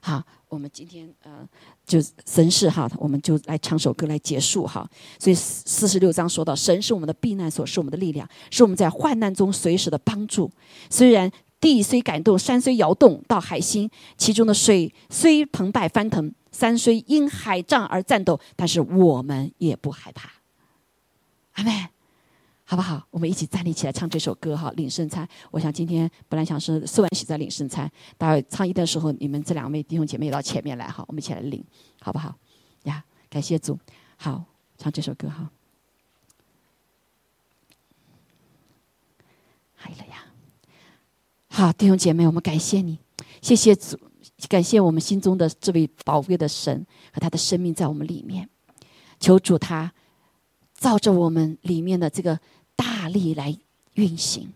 [0.04, 1.47] 好，我们今天呃，
[1.86, 4.89] 就神是哈，我们就来唱首歌来结束哈。
[5.20, 10.52] 所以四四十六章说到，神是我们的避难所，是我们的力量，是我们在患难中随时的帮助。
[10.89, 13.88] 虽然地虽感动，山虽摇动，到海心，
[14.18, 20.32] 其中的水虽澎湃翻腾，山虽因海涨而战斗，但是我们也不害怕。
[21.54, 21.89] 阿妹。
[22.72, 23.05] 好不好？
[23.11, 25.28] 我们一起站立起来唱这首歌哈，领圣餐。
[25.51, 31.61] 我想今天本来想是四完喜在领圣餐，待会唱一的时候，你们这两位弟兄姐妹到前面来哈，我们一起来领，
[31.99, 32.34] 好不好？
[32.84, 33.78] 呀，感谢主，
[34.15, 34.45] 好，
[34.78, 35.51] 唱这首歌哈。
[39.76, 40.24] 嗨了呀，
[41.49, 42.97] 好，弟兄姐妹，我们感谢你，
[43.41, 43.99] 谢谢主，
[44.47, 48.49] 感谢我们心中的这位宝贵的神和他的生命在我们里面，
[49.19, 49.91] 求主他
[50.74, 52.39] 照着我们里面的这个。
[53.12, 53.55] 力来
[53.93, 54.51] 运行，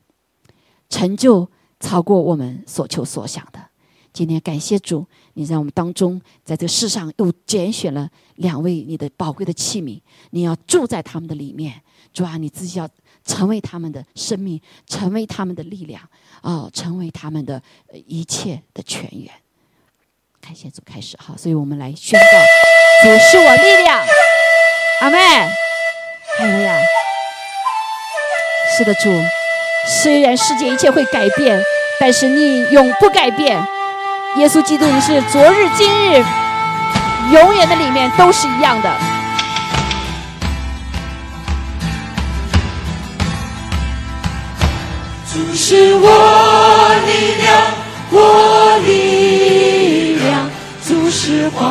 [0.90, 1.50] 成就
[1.80, 3.60] 超过我们所求所想的。
[4.14, 10.00] 今天感谢主，你在我们当中，在这世上又拣选了两位你的宝贵的器皿，
[10.30, 11.82] 你要住在他们的里面。
[12.14, 12.88] 主啊，你自己要
[13.26, 16.02] 成为他们的生命，成为他们的力量，
[16.42, 17.62] 哦，成为他们的
[18.08, 19.30] 一切的泉源。
[20.40, 22.26] 感谢主，开始好，所以我们来宣告：
[23.04, 24.00] 主是我力量。
[25.02, 25.18] 阿妹，
[26.38, 26.80] 还有呀。
[28.78, 29.24] 是的，主。
[29.88, 31.58] 虽然世界一切会改变，
[31.98, 33.58] 但是你永不改变。
[34.36, 36.22] 耶稣基督，你是昨日、今日、
[37.32, 38.92] 永远的里面都是一样的。
[45.32, 47.64] 主是我力量，
[48.12, 50.50] 我力量。
[50.86, 51.64] 主是患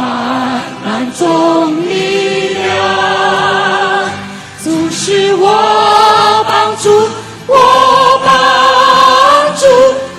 [0.83, 4.09] 难中力量。
[4.63, 5.94] 主是我。
[6.83, 7.09] 主，
[7.47, 9.67] 我帮助，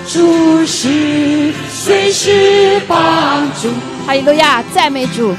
[0.08, 3.70] 主是随时帮助。
[4.08, 5.36] 哈利路亚，赞美主，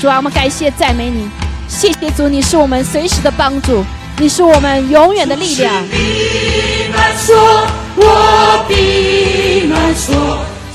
[0.00, 1.28] 主啊，我们感谢赞美你，
[1.68, 3.84] 谢谢主，你是我们随时的帮助，
[4.18, 5.84] 你是我们永远的力量。
[5.88, 7.34] 避难所，
[7.96, 10.14] 我避难所，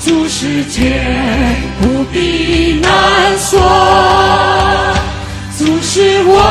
[0.04, 3.60] 主是坚不避难所，
[5.56, 6.42] 主是我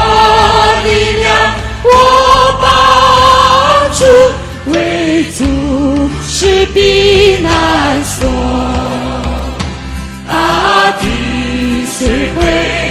[0.84, 1.30] 力量，
[6.41, 8.27] 是避难所，
[10.27, 11.05] 大地
[11.85, 12.41] 虽会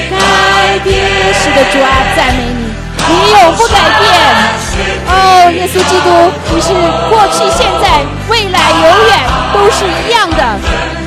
[0.09, 0.95] 改变。
[1.35, 2.63] 是的，主啊，赞美你，
[3.09, 4.07] 你永不改变。
[5.05, 6.07] 哦，耶稣基督，
[6.55, 6.69] 你是
[7.11, 7.85] 过去、现在、
[8.29, 9.19] 未来、永远
[9.53, 11.00] 都是一样的。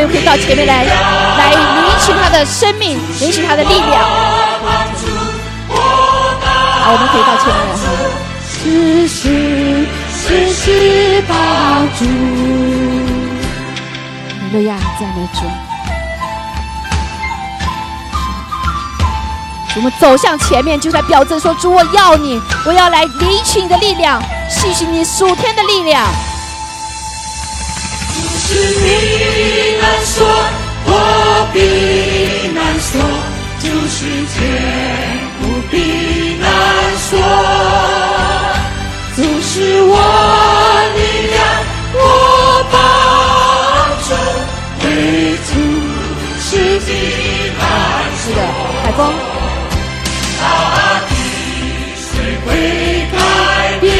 [0.00, 1.58] 妹可以到前面来，来领
[2.00, 4.02] 取他的生命，领取他的力量。
[5.68, 7.84] 好，我们可以到前面来哈。
[8.48, 9.22] 时时
[10.10, 10.24] 时
[10.54, 11.34] 时帮
[11.98, 12.04] 助。
[14.52, 15.40] 路亚，赞美主。
[19.76, 26.06] 我们走向前面，就在表证说：“主，我要你，我要来领取你的力量，吸取你属天的力量。”
[28.50, 29.09] 是你
[29.90, 30.24] 难说，
[30.86, 30.88] 我
[31.52, 31.58] 必
[32.54, 32.92] 难说，
[33.58, 33.98] 就是
[34.30, 34.38] 天
[35.40, 35.74] 不必
[36.38, 36.46] 难
[37.08, 37.10] 说，
[39.16, 39.92] 就是我
[40.94, 41.36] 力量，
[41.92, 41.98] 我
[42.70, 42.74] 帮
[44.06, 44.08] 助，
[44.86, 44.86] 为
[45.48, 45.50] 主
[46.40, 46.48] 是
[46.86, 46.88] 的
[47.58, 47.60] 难
[48.16, 48.38] 是的，
[48.84, 48.98] 海峰，
[50.40, 50.42] 大
[51.08, 51.10] 地
[51.98, 52.08] 虽
[52.46, 52.48] 会
[53.10, 53.18] 改
[53.80, 53.90] 变，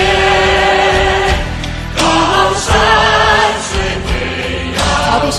[1.96, 2.00] 高
[2.54, 2.68] 山
[3.66, 3.70] 虽
[4.06, 4.08] 会
[4.76, 4.78] 摇。
[5.10, 5.38] 曹弟兄，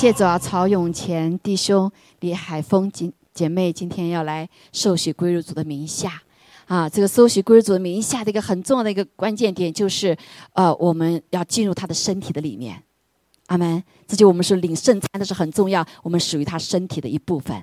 [0.00, 1.90] 谢主啊，曹永乾弟兄、
[2.20, 6.22] 李海峰姐姐妹今天要来受洗归入主的名下。
[6.66, 10.16] 啊，这个受洗归入主的名下的一个很重要的一个关键点就是，
[10.52, 12.80] 呃，我们要进入他的身体的里面。
[13.46, 13.82] 阿门。
[14.06, 17.60] 这就我们是领圣餐，那是很重要，我们属于他身体的一部分。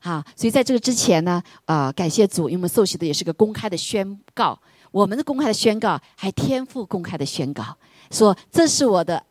[0.00, 4.60] 好，所以在这个之前呢，呃，感谢主，因为我们受洗的也是个公开的宣告，
[4.90, 7.76] 我们的公开的宣告，还天父公开的宣告，
[8.10, 9.22] 说这是我的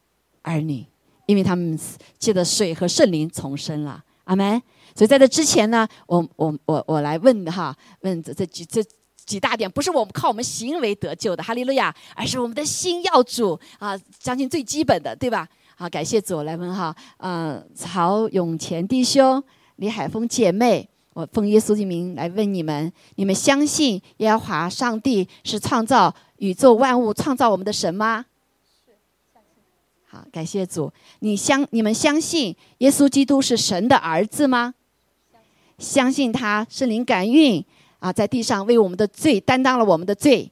[0.43, 0.85] 儿女，
[1.25, 1.79] 因为他们
[2.17, 4.03] 借着水和圣灵重生了。
[4.25, 4.61] 阿门。
[4.95, 8.83] 所以在这之前呢，我我我我来问的哈，问这这几这。
[9.25, 15.49] 几大点不是我们靠我们行为得救的，哈利路亚，而是我们的心要主啊，相信最基本的，对吧？
[15.75, 19.43] 好，感谢主，来问哈，嗯、曹永乾弟兄、
[19.77, 28.25] 李海峰姐妹，我奉耶稣的名来问你们：你们相信耶和华上帝是创造宇宙万物、创造我们的神吗？
[30.15, 30.89] 好，感谢主。
[31.19, 34.73] 你相你们相信耶稣基督是神的儿子吗？
[35.77, 37.61] 相信他是灵感孕
[37.99, 40.49] 啊，在地上为我们的罪担当了我们的罪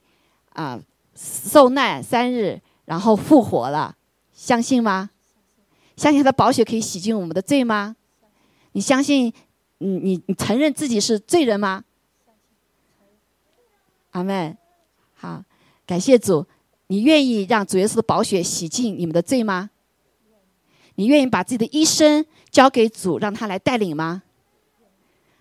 [0.50, 0.78] 啊，
[1.16, 3.96] 受难三日，然后复活了，
[4.34, 5.12] 相信吗？
[5.96, 7.96] 相信他的宝血可以洗净我们的罪吗？
[8.74, 9.34] 你相信？
[9.78, 11.86] 你你你承认自己是罪人吗？
[14.12, 14.58] 阿门。
[15.14, 15.42] 好，
[15.86, 16.46] 感谢主。
[16.94, 19.72] 你愿意让主耶稣的宝血洗净你们的罪吗？
[20.94, 24.22] 你愿意把自己的一生交给主，让他来带领吗？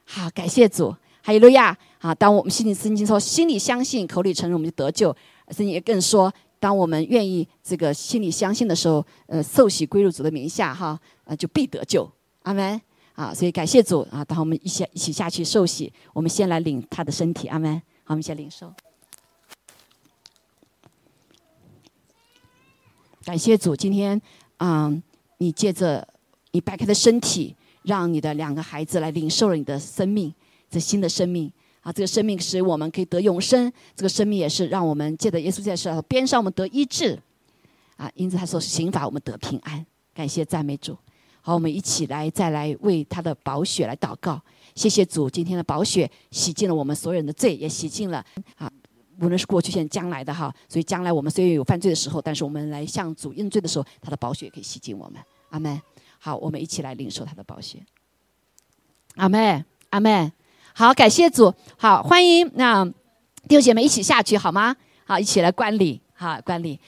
[0.07, 1.76] 好，感谢主，哈利路亚！
[1.98, 5.14] 啊，当我们心里圣经说，心里相信，口里承认，我们就得救。
[5.48, 12.11] 圣经也更说，当我们愿意这个心里相信的时候，呃，受洗归入主的名下，哈，呃，就必得救。
[12.44, 12.80] 阿门。
[13.12, 14.24] 啊，所以感谢主啊！
[14.24, 17.46] 当我们一起一起下去受洗，我们先来领他的身体。
[17.48, 17.76] 阿门。
[18.05, 18.72] 好，我们先领受。
[23.25, 24.20] 感谢主，今天，
[24.59, 25.01] 嗯，
[25.39, 26.07] 你借着
[26.51, 30.33] 你掰开的身体，让你的两个孩子来领受了你的生命，
[30.68, 31.51] 这新的生命
[31.83, 37.18] 啊，这个生命使我们可以得永生，这个生命也是让我们借着耶稣在世边上我们得医治，
[37.97, 39.85] 啊，因此他说刑罚我们得平安。
[40.12, 40.97] 感谢赞美主。
[41.41, 44.41] 好，我们一起来再来为他的宝血来祷告。
[44.75, 48.25] 谢谢主，今天的宝血洗净了我们所有人的罪，也洗净了
[48.57, 48.70] 啊，
[49.21, 50.55] 无论是过去、现在、将来的哈。
[50.69, 55.21] 所以将来我们虽然有犯罪的时候，但是我们来向主认罪的时候，他的宝血可以吸进我们。
[55.51, 55.81] 阿门。
[56.19, 57.85] 好，我们一起来领受他的宝血。
[59.17, 60.33] 阿妹，阿妹。
[60.73, 61.53] 好，感谢主。
[61.77, 62.85] 好，欢迎那
[63.49, 64.75] 弟兄姐妹一起下去好吗？
[65.05, 66.01] 好，一起来观礼。
[66.15, 66.79] 好，观礼。